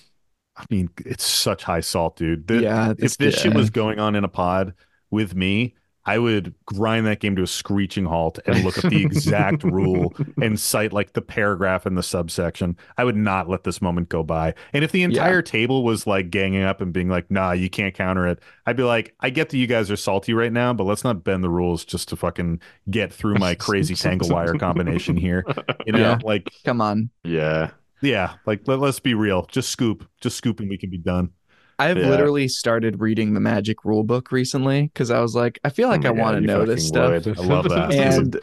[0.57, 2.47] I mean, it's such high salt, dude.
[2.47, 4.73] The- Yeah, if this this shit was going on in a pod
[5.11, 9.01] with me, I would grind that game to a screeching halt and look up the
[9.03, 12.77] exact rule and cite like the paragraph in the subsection.
[12.97, 14.53] I would not let this moment go by.
[14.71, 17.93] And if the entire table was like ganging up and being like, nah, you can't
[17.93, 20.85] counter it, I'd be like, I get that you guys are salty right now, but
[20.85, 25.17] let's not bend the rules just to fucking get through my crazy tangle wire combination
[25.17, 25.43] here.
[25.85, 26.19] You know, Yeah.
[26.23, 27.09] like, Come on.
[27.25, 27.71] Yeah.
[28.01, 29.45] Yeah, like let, let's be real.
[29.51, 31.31] Just scoop, just scoop and we can be done.
[31.79, 32.09] I've Yeah.
[32.09, 36.05] literally started reading the magic rule book recently because I was like, I feel like
[36.05, 37.23] Oh I want to know this stuff.
[37.27, 37.37] would.
[37.37, 37.93] I love that.
[37.93, 38.39] And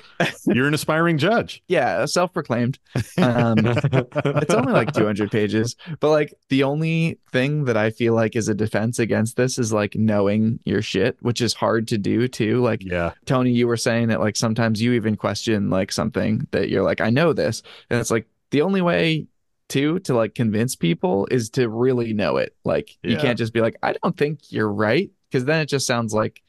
[0.56, 1.60] You're an aspiring judge.
[1.68, 2.78] yeah, self-proclaimed.
[3.18, 8.36] Um, it's only like 200 pages but like the only thing that i feel like
[8.36, 12.28] is a defense against this is like knowing your shit which is hard to do
[12.28, 13.12] too like Yeah.
[13.26, 17.00] tony you were saying that like sometimes you even question like something that you're like
[17.00, 19.26] i know this and it's like the only way
[19.70, 23.60] to to like convince people is to really know it like you can't just be
[23.60, 26.42] like i don't think you're right because then it just sounds like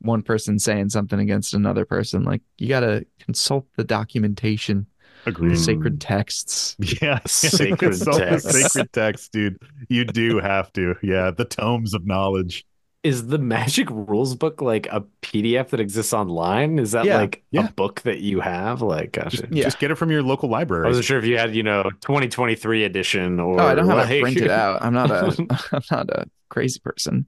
[0.00, 4.86] one person saying something against another person like you got to consult the documentation
[5.26, 5.56] Agreed.
[5.56, 7.18] Sacred texts Yeah.
[7.26, 8.50] Sacred It's all the text.
[8.50, 9.58] Sacred text, dude.
[9.88, 10.94] You do have to.
[11.02, 11.32] Yeah.
[11.32, 12.64] The tomes of knowledge.
[13.04, 16.78] Is the magic rules book like a PDF that exists online?
[16.80, 17.68] Is that Yeah, like yeah.
[17.68, 18.82] a book that you have?
[18.82, 19.64] Like, gosh, Just, Yeah.
[19.64, 20.84] just get it from your local library.
[20.84, 23.86] I wasn't sure if you had, you know, 2023 edition oh, or Oh, I don't
[23.88, 24.82] have like- it printed out.
[24.82, 25.26] I'm not a
[25.72, 27.26] I'm not a crazy person.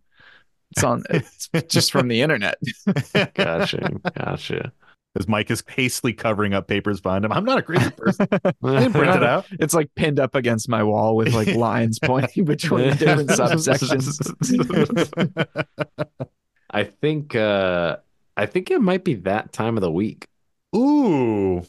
[0.72, 2.56] It's on it's just from the internet.
[3.34, 4.72] Gotcha, gotcha.
[5.18, 7.32] As Mike is hastily covering up papers behind him.
[7.32, 8.28] I'm not a crazy person.
[8.32, 9.44] I didn't print it out.
[9.50, 14.20] It's like pinned up against my wall with like lines pointing between different subsections.
[16.70, 17.96] I think uh
[18.36, 20.28] I think it might be that time of the week.
[20.76, 21.66] Ooh.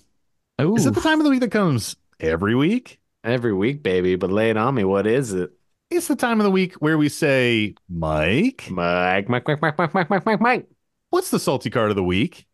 [0.62, 0.76] Ooh.
[0.76, 3.00] Is it the time of the week that comes every week?
[3.24, 4.84] Every week, baby, but lay it on me.
[4.84, 5.52] What is it?
[5.89, 9.94] It's the time of the week where we say, Mike, Mike, Mike, Mike, Mike, Mike,
[9.94, 10.68] Mike, Mike, Mike, Mike.
[11.10, 12.48] what's the salty card of the week?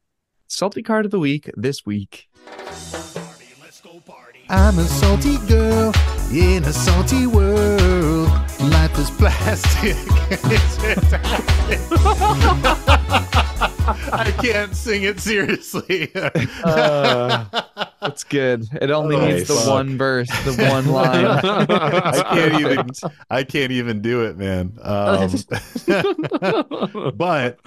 [0.47, 2.27] Salty card of the week this week?
[4.49, 5.91] I'm a salty girl
[6.31, 8.29] in a salty world.
[8.61, 9.97] Life is plastic.
[10.31, 11.79] It's fantastic.
[14.13, 16.09] I can't sing it seriously.
[16.13, 18.65] That's good.
[18.81, 21.25] It only Oh, needs the one verse, the one line.
[21.25, 22.87] I can't even
[23.29, 24.77] I can't even do it, man.
[24.81, 25.29] Um,
[27.17, 27.59] but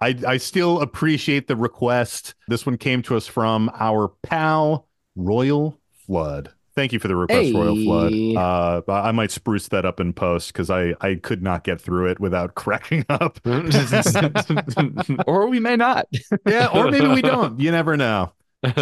[0.00, 2.34] I I still appreciate the request.
[2.48, 6.50] This one came to us from our pal Royal Flood.
[6.74, 8.12] Thank you for the request, Royal Flood.
[8.36, 12.10] Uh, I might spruce that up in post because I I could not get through
[12.10, 13.40] it without cracking up.
[15.26, 16.06] or we may not.
[16.46, 17.58] yeah, or maybe we don't.
[17.58, 18.32] You never know.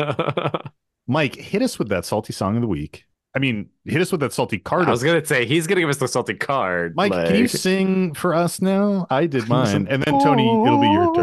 [1.07, 3.05] Mike, hit us with that salty song of the week.
[3.37, 4.87] I mean, hit us with that salty card.
[4.87, 6.95] I was gonna say he's gonna give us the salty card.
[6.95, 9.07] Mike, can you sing for us now?
[9.11, 11.15] I did mine, and then Tony, it'll be your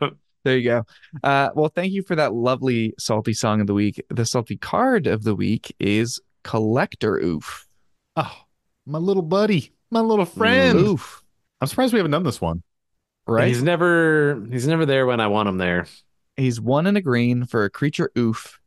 [0.00, 0.18] turn.
[0.44, 0.84] There you go.
[1.22, 4.04] Uh, well, thank you for that lovely salty song of the week.
[4.08, 7.66] The salty card of the week is Collector Ouphe.
[8.16, 8.36] Oh,
[8.84, 10.78] my little buddy, my little friend.
[10.80, 11.22] Oof.
[11.60, 12.64] I'm surprised we haven't done this one.
[13.26, 13.46] Right?
[13.46, 15.86] He's never he's never there when I want him there.
[16.36, 18.58] He's one in a green for a creature Ouphe.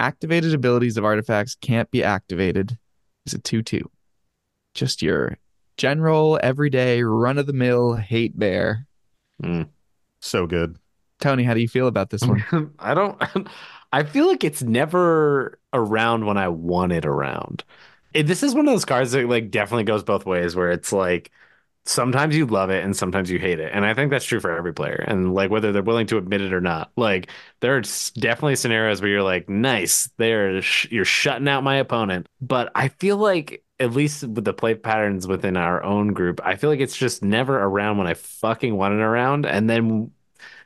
[0.00, 2.78] Activated abilities of artifacts can't be activated.
[3.26, 3.90] Is a 2 2.
[4.74, 5.36] Just your
[5.76, 8.86] general, everyday, run of the mill hate bear.
[9.42, 9.68] Mm,
[10.20, 10.78] so good.
[11.20, 12.72] Tony, how do you feel about this one?
[12.78, 13.20] I don't
[13.92, 17.62] I feel like it's never around when I want it around.
[18.14, 20.94] It, this is one of those cards that like definitely goes both ways where it's
[20.94, 21.30] like
[21.90, 23.72] sometimes you love it and sometimes you hate it.
[23.74, 25.04] And I think that's true for every player.
[25.08, 26.92] And like whether they're willing to admit it or not.
[26.96, 27.30] Like
[27.60, 27.82] there are
[28.14, 32.88] definitely scenarios where you're like, "Nice, there sh- you're shutting out my opponent." But I
[32.88, 36.80] feel like at least with the play patterns within our own group, I feel like
[36.80, 40.12] it's just never around when I fucking want it around and then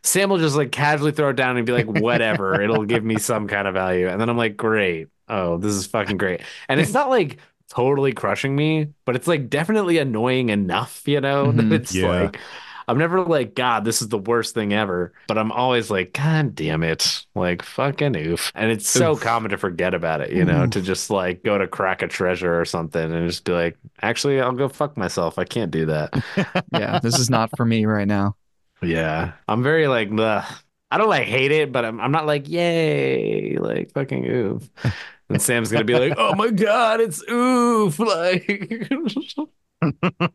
[0.02, 3.18] Sam will just like casually throw it down and be like, whatever, it'll give me
[3.18, 4.08] some kind of value.
[4.08, 5.08] And then I'm like, great.
[5.28, 6.42] Oh, this is fucking great.
[6.68, 7.38] And it's not like
[7.74, 11.70] totally crushing me, but it's like definitely annoying enough, you know, Mhm.
[11.70, 12.02] it's Yeah.
[12.02, 12.38] like,
[12.86, 15.14] I'm never like, God, this is the worst thing ever.
[15.26, 17.24] But I'm always like, God damn it.
[17.34, 18.52] Like, fucking oof.
[18.54, 19.18] And it's so Oof.
[19.18, 22.60] common to forget about it, you know, to just like go to crack a treasure
[22.60, 25.38] or something and just be like, actually, I'll go fuck myself.
[25.38, 26.14] I can't do that.
[26.70, 28.36] yeah, this is not for me right now.
[28.82, 30.44] Yeah, I'm very like, ugh.
[30.90, 34.70] I don't like hate it, but I'm I'm not like yay, like fucking oof.
[35.28, 38.90] And Sam's gonna be like, oh my god, it's Ouphe, like.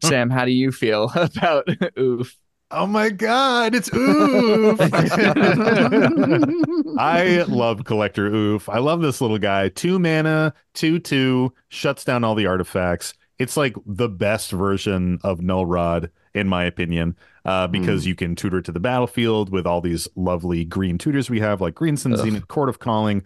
[0.03, 2.35] Sam, how do you feel about Ouphe?
[2.71, 4.79] Oh my god, it's Ouphe.
[6.99, 8.71] I love Collector Ouphe.
[8.71, 9.69] I love this little guy.
[9.69, 13.13] Two mana, two two, shuts down all the artifacts.
[13.39, 17.15] It's like the best version of Null Rod, in my opinion,
[17.45, 21.39] uh, because you can tutor to the battlefield with all these lovely green tutors we
[21.39, 23.23] have, like Green Sun Zenith, Court of Calling,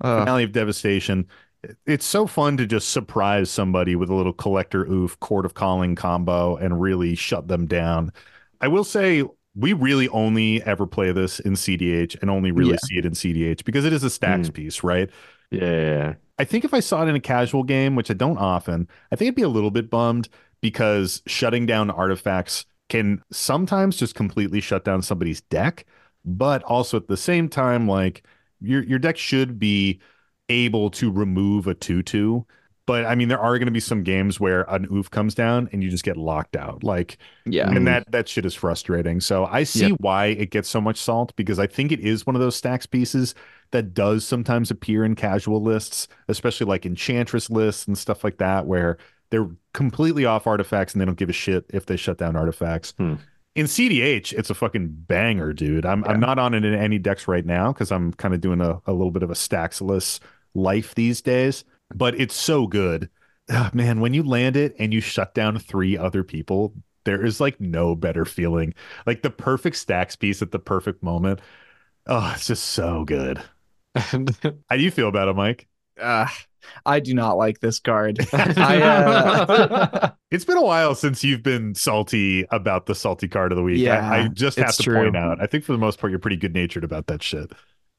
[0.00, 0.20] Uh.
[0.20, 1.26] Finale of Devastation.
[1.86, 5.94] It's so fun to just surprise somebody with a little Collector Ouphe, Court of Calling
[5.94, 8.12] combo and really shut them down.
[8.60, 9.24] I will say
[9.54, 12.76] we really only ever play this in CDH and only really Yeah.
[12.76, 14.54] see it in CDH because it is a stacks mm.
[14.54, 15.10] piece, right?
[15.50, 18.88] yeah, I think if I saw it in a casual game, which I don't often,
[19.12, 20.28] I think I'd be a little bit bummed
[20.60, 25.86] because shutting down artifacts can sometimes just completely shut down somebody's deck,
[26.24, 28.24] but also at the same time, like
[28.66, 30.00] your your deck should be
[30.48, 32.46] able to remove a two-two.
[32.86, 35.70] But I mean, there are going to be some games where an Ouphe comes down
[35.72, 36.84] and you just get locked out.
[36.84, 37.70] Like Yeah.
[37.70, 39.20] and that that shit is frustrating.
[39.20, 39.96] So I see Yep.
[40.00, 42.84] why it gets so much salt because I think it is one of those stacks
[42.84, 43.34] pieces
[43.70, 48.66] that does sometimes appear in casual lists, especially like enchantress lists and stuff like that,
[48.66, 48.98] where
[49.30, 52.92] they're completely off artifacts and they don't give a shit if they shut down artifacts.
[52.98, 53.14] Hmm.
[53.54, 55.86] In CDH, it's a fucking banger, dude.
[55.86, 58.60] I'm I'm not on it in any decks right now because I'm kind of doing
[58.60, 60.18] a, a little bit of a stacksless
[60.54, 63.10] life these days, but it's so good.
[63.72, 66.74] Man, when you land it and you shut down three other people,
[67.04, 68.74] there is like no better feeling.
[69.06, 71.40] Like the perfect stacks piece at the perfect moment.
[72.06, 73.42] Oh, it's just so good.
[73.96, 75.68] How do you feel about it, Mike?
[76.00, 76.26] Uh,
[76.86, 78.18] I do not like this card.
[78.32, 83.56] I, uh, It's been a while since you've been salty about the salty card of
[83.56, 83.78] the week.
[83.78, 84.96] Yeah, I, I just have to true.
[84.96, 85.40] point out.
[85.40, 87.52] I think for the most part, you're pretty good natured about that shit.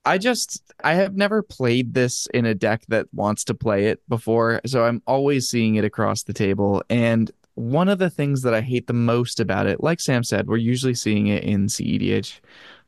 [0.04, 4.02] I just I have never played this in a deck that wants to play it
[4.10, 6.84] before, so I'm always seeing it across the table.
[6.90, 10.48] And one of the things that I hate the most about it, like Sam said,
[10.48, 12.40] we're usually seeing it in CEDH,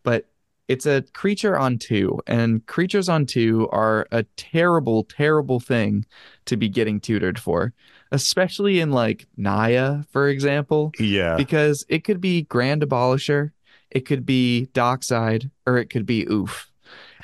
[0.03, 0.25] but
[0.67, 6.05] it's a creature on two, and creatures on two are a terrible, terrible thing
[6.45, 7.73] to be getting tutored for,
[8.11, 11.35] especially in like Naya, for example Yeah.
[11.37, 13.51] because it could be Grand Abolisher,
[13.91, 16.65] it could be Dockside, or it could be Ouphe.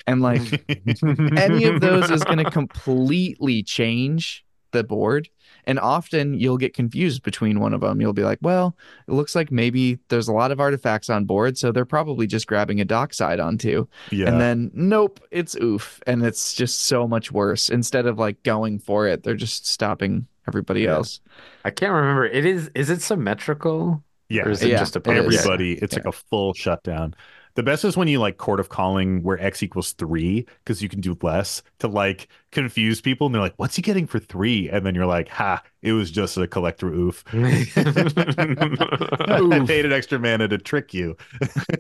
[0.08, 0.42] And like
[1.38, 5.30] any of those is going to completely change the board.
[5.66, 8.02] And often you'll get confused between one of them.
[8.02, 8.76] You'll be like, well,
[9.08, 12.48] it looks like maybe there's a lot of artifacts on board, so they're probably just
[12.48, 13.88] grabbing a dockside onto.
[14.12, 14.28] yeah.
[14.28, 16.00] And then, nope, it's Ouphe.
[16.08, 17.70] And it's just so much worse.
[17.70, 20.96] Instead of like going for it, they're just stopping everybody Yeah.
[20.96, 21.22] else.
[21.66, 22.26] I can't remember.
[22.26, 24.04] It is is it symmetrical?
[24.30, 24.44] yeah.
[24.44, 25.12] Or is it Yeah, just a it is.
[25.12, 25.36] okay.
[25.38, 25.74] everybody.
[25.74, 27.14] It's like a full shutdown.
[27.56, 30.90] The best is when you like court of calling where X equals three because you
[30.90, 34.70] can do less to like confuse people and they're like, "What's he getting for three?
[34.70, 35.62] And then you're like, "Ha!
[35.82, 37.24] It was just a Collector Ouphe.
[39.30, 41.16] I paid an extra mana to trick you."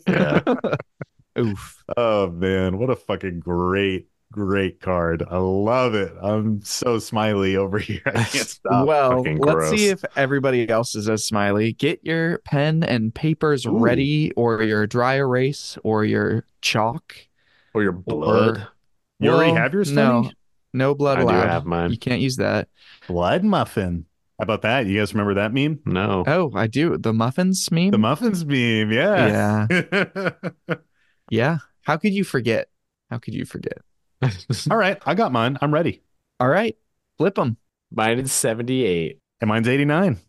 [0.07, 0.41] yeah.
[1.39, 1.83] Oof.
[1.97, 5.23] Oh man, what a fucking great great card.
[5.29, 6.11] I love it.
[6.21, 8.01] I'm so smiley over here.
[8.05, 8.87] I can't stop.
[8.87, 11.73] well, let's see if everybody else is as smiley.
[11.73, 13.77] Get your pen and papers Ooh.
[13.77, 17.15] ready, or your dry erase, or your chalk.
[17.73, 18.67] Or your blood.
[19.19, 20.29] You already have yours, No,
[20.73, 21.47] no blood I do allowed.
[21.47, 21.91] have mine.
[21.91, 22.67] You can't use that.
[23.07, 24.05] Blood muffin.
[24.39, 24.87] How about that?
[24.87, 25.79] You guys remember that meme?
[25.85, 26.23] No.
[26.27, 26.97] Oh, I do.
[26.97, 27.91] The muffins meme.
[27.91, 28.91] The muffins meme.
[28.91, 29.67] Yeah.
[29.69, 30.29] Yeah.
[31.29, 31.57] yeah.
[31.83, 32.67] How could you forget?
[33.09, 33.77] How could you forget?
[34.71, 34.97] All right.
[35.05, 35.57] I got mine.
[35.61, 36.01] I'm ready.
[36.39, 36.75] All right,
[37.17, 37.57] flip them.
[37.91, 39.19] Mine is 78.
[39.41, 40.19] And mine's 89.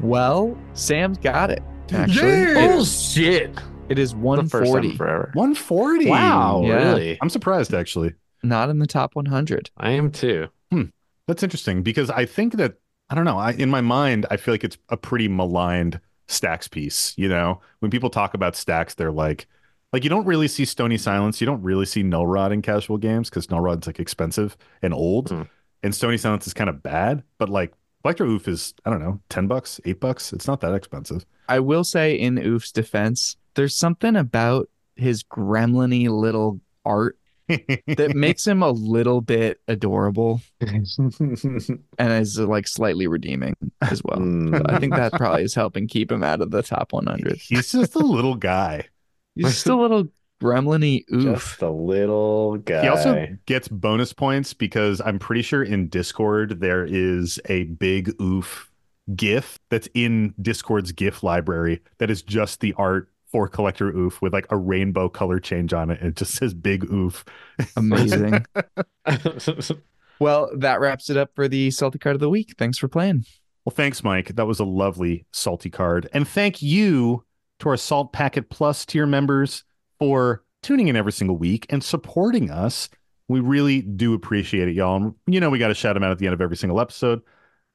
[0.00, 1.62] Well, Sam's got it.
[1.92, 2.78] Actually, Yeah.
[2.78, 3.58] It- shit.
[3.88, 4.96] it is The first time 140.
[4.96, 5.30] forever.
[5.34, 6.08] 140.
[6.08, 6.74] Wow, Yeah.
[6.76, 7.18] really?
[7.20, 8.14] I'm surprised, actually.
[8.42, 9.70] Not in the top 100.
[9.76, 10.48] I am too.
[10.70, 10.84] Hmm.
[11.26, 12.74] That's interesting because I think that
[13.10, 13.38] I don't know.
[13.38, 15.98] I in my mind, I feel like it's a pretty maligned
[16.28, 17.14] stacks piece.
[17.16, 19.46] You know, when people talk about stacks, they're like,
[19.92, 21.40] like you don't really see Stony Silence.
[21.40, 24.92] You don't really see Null Rod in casual games because Null Rod's like expensive and
[24.94, 25.42] old, Hmm.
[25.82, 27.22] and Stony Silence is kind of bad.
[27.38, 27.72] But like
[28.02, 30.32] Collector Ouphe is I don't know, ten bucks, eight bucks.
[30.32, 31.24] It's not that expensive.
[31.48, 37.18] I will say, in Ouphe's defense, there's something about his gremlin little art
[37.48, 40.86] that makes him a little bit adorable and
[41.98, 44.18] is like slightly redeeming as well.
[44.18, 44.70] Mm.
[44.70, 47.36] I think that probably is helping keep him out of the top 100.
[47.40, 48.84] He's just a little guy.
[49.34, 50.08] He's just a little
[50.42, 51.22] gremlin oof.
[51.22, 52.82] Just a little guy.
[52.82, 58.12] He also gets bonus points because I'm pretty sure in Discord there is a big
[58.20, 58.70] oof
[59.16, 64.32] GIF that's in Discord's GIF library that is just the art for Collector Ouphe with
[64.32, 66.00] like a rainbow color change on it.
[66.00, 67.24] And it just says big oof.
[67.76, 68.44] Amazing.
[70.18, 72.54] well, that wraps it up for the salty card of the week.
[72.58, 73.24] Thanks for playing.
[73.64, 74.34] Well, thanks, Mike.
[74.36, 76.08] That was a lovely salty card.
[76.12, 77.24] And thank you
[77.58, 79.64] to our Salt Packet Plus tier members
[79.98, 82.88] for tuning in every single week and supporting us.
[83.28, 84.96] We really do appreciate it, y'all.
[84.96, 86.80] And you know, we got to shout them out at the end of every single
[86.80, 87.20] episode.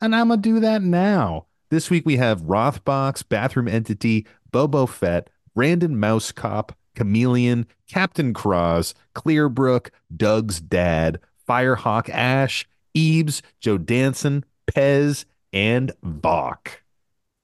[0.01, 1.45] And I'm going to do that now.
[1.69, 8.93] This week we have Rothbox, Bathroom Entity, Bobo Fett, Brandon Mouse Cop, Chameleon, Captain Cross,
[9.15, 16.81] Clearbrook, Doug's Dad, Firehawk Ash, Ebes, Joe Danson, Pez, and Bach.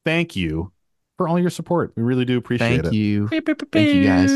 [0.05, 0.71] Thank you
[1.17, 1.91] for all your support.
[1.95, 2.83] We really do appreciate Thank it.
[2.83, 3.27] Thank you.
[3.27, 4.31] Thank you, guys.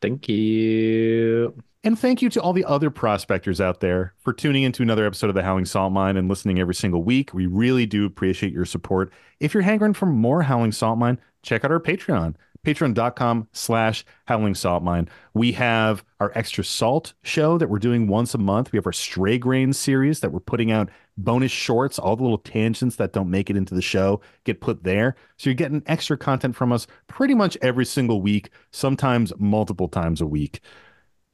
[0.00, 1.54] Thank you.
[1.82, 5.30] And thank you to all the other prospectors out there for tuning into another episode
[5.30, 7.32] of the Howling Salt Mine and listening every single week.
[7.32, 9.10] We really do appreciate your support.
[9.40, 14.54] If you're hankering for more Howling Salt Mine, check out our Patreon, patreon.com slash Howling
[14.54, 15.08] Salt Mine.
[15.34, 18.72] We have our Extra Salt show that we're doing once a month.
[18.72, 21.98] We have our Stray Grain series that we're putting out bonus shorts.
[21.98, 25.16] All the little tangents that don't make it into the show get put there.
[25.36, 30.20] So you're getting extra content from us pretty much every single week, sometimes multiple times
[30.20, 30.60] a week.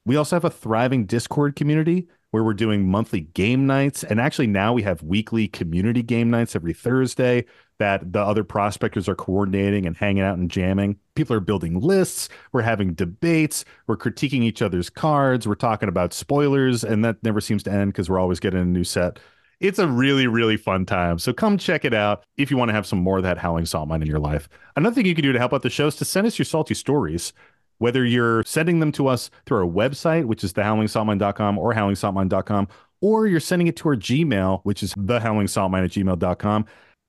[0.05, 4.05] We also have a thriving Discord community where we're doing monthly game nights.
[4.05, 7.45] And actually, now we have weekly community game nights every Thursday
[7.79, 10.99] that the other prospectors are coordinating and hanging out and jamming.
[11.15, 12.29] People are building lists.
[12.53, 13.65] We're having debates.
[13.87, 15.47] We're critiquing each other's cards.
[15.47, 16.85] We're talking about spoilers.
[16.85, 19.19] And that never seems to end because we're always getting a new set.
[19.59, 21.19] It's a really, really fun time.
[21.19, 23.67] So come check it out if you want to have some more of that howling
[23.67, 24.49] salt mine in your life.
[24.77, 26.45] Another thing you can do to help out the show is to send us your
[26.45, 27.33] salty stories
[27.79, 32.69] whether you're sending them to us through our website, which is thehowlingsaltmine.com or howlingsaltmine.com,
[33.01, 36.67] or you're sending it to our Gmail, which is thehowlingsaltmine at gmail.com.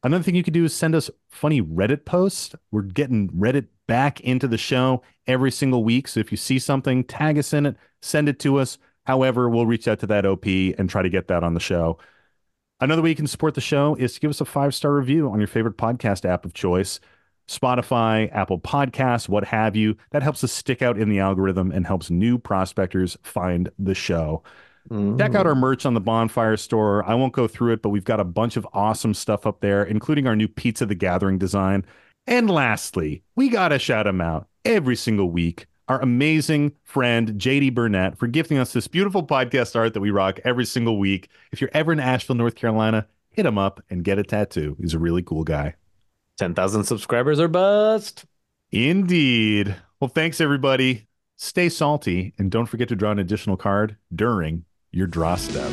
[0.07, 2.55] Another thing you could do is send us funny Reddit posts.
[2.71, 6.07] We're getting Reddit back into the show every single week.
[6.07, 8.77] So if you see something, tag us in it, send it to us.
[9.05, 11.97] However, we'll reach out to that OP and try to get that on the show.
[12.79, 15.29] Another way you can support the show is to give us a five star review
[15.29, 17.01] on your favorite podcast app of choice.
[17.49, 19.97] Spotify, Apple Podcasts, what have you.
[20.11, 24.41] That helps us stick out in the algorithm and helps new prospectors find the show.
[24.89, 25.59] Check out our mm.
[25.59, 27.03] merch on the Bonfire store.
[27.07, 29.83] I won't go through it, but we've got a bunch of awesome stuff up there,
[29.83, 31.85] including our new Pizza the Gathering design.
[32.25, 35.65] And lastly, we got to shout him out every single week.
[35.87, 40.39] Our amazing friend JD Burnett for gifting us this beautiful podcast art that we rock
[40.43, 41.29] every single week.
[41.53, 44.75] If you're ever in Asheville, North Carolina, hit him up and get a tattoo.
[44.81, 45.75] He's a really cool guy.
[46.39, 48.25] 10,000 subscribers are bust.
[48.71, 49.75] Indeed.
[49.99, 51.07] Well, thanks everybody.
[51.37, 55.71] Stay salty and don't forget to draw an additional card during your draw step.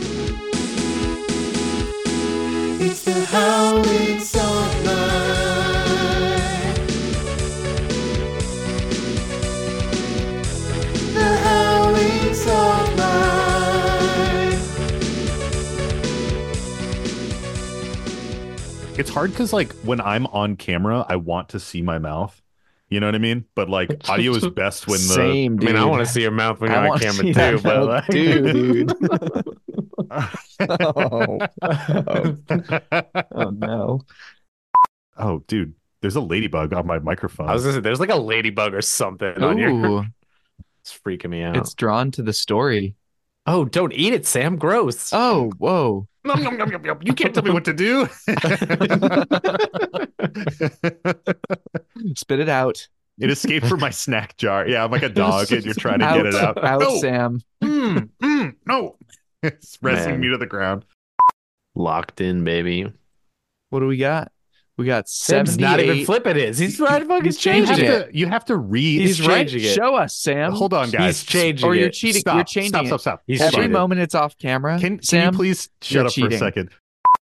[2.81, 6.75] It's the Howling Salt Mine.
[11.15, 13.15] The Howling Salt Mine.
[18.99, 22.44] It's hard because like when I'm on camera, I want to see my mouth.
[22.89, 23.45] You know what I mean?
[23.55, 26.31] But like audio is best when the Same, I mean, I want to see your
[26.31, 28.93] mouth when you're on camera see too, that but like, too, dude.
[30.71, 31.39] oh.
[33.35, 34.01] oh no.
[35.17, 37.49] oh, dude, there's a ladybug on my microphone.
[37.49, 40.07] I was gonna say, there's like a ladybug or something on your.
[40.83, 41.57] It's freaking me out.
[41.57, 42.95] it's drawn to the story.
[43.47, 44.57] Oh, don't eat it, Sam.
[44.57, 45.11] Gross.
[45.13, 46.07] Oh, whoa.
[46.27, 46.99] Nom, nom, nom, nom, nom.
[47.03, 48.09] You can't tell me what to do.
[52.17, 52.89] Spit it out.
[53.21, 54.67] it escaped from my snack jar.
[54.67, 56.65] Yeah, I'm like a dog, and you're trying to get it out.
[56.65, 57.43] Out, no, Sam.
[57.63, 58.97] Mm, mm, no,
[59.43, 60.21] it's wrestling Man.
[60.21, 60.87] me to the ground.
[61.75, 62.91] Locked in, baby.
[63.69, 64.33] What do we got?
[64.77, 66.59] We got Sam's not even flipping his.
[66.59, 68.07] He's right to fucking He's You have, changing it.
[68.11, 69.03] to, you have to read.
[69.03, 69.53] He's He's right.
[69.53, 69.61] it.
[69.61, 70.53] Show us, Sam.
[70.53, 71.21] Hold on, guys.
[71.21, 72.21] He's changing Or you're cheating.
[72.23, 72.89] Stop, You're changing stop, it.
[72.89, 73.23] stop, stop.
[73.27, 73.73] He's Every on.
[73.73, 74.81] moment it's off camera.
[74.81, 76.71] Can, can Sam, you please shut you're up for a second?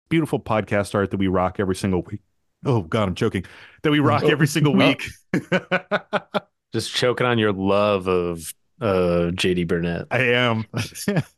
[0.10, 2.22] Beautiful podcast art that we rock every single week.
[2.66, 3.46] Oh God, I'm joking.
[3.84, 4.88] That we rock every single Oh.
[4.88, 5.04] week.
[6.74, 8.52] Just choking on your love of
[8.82, 10.08] uh JD Burnett.
[10.10, 10.66] I am.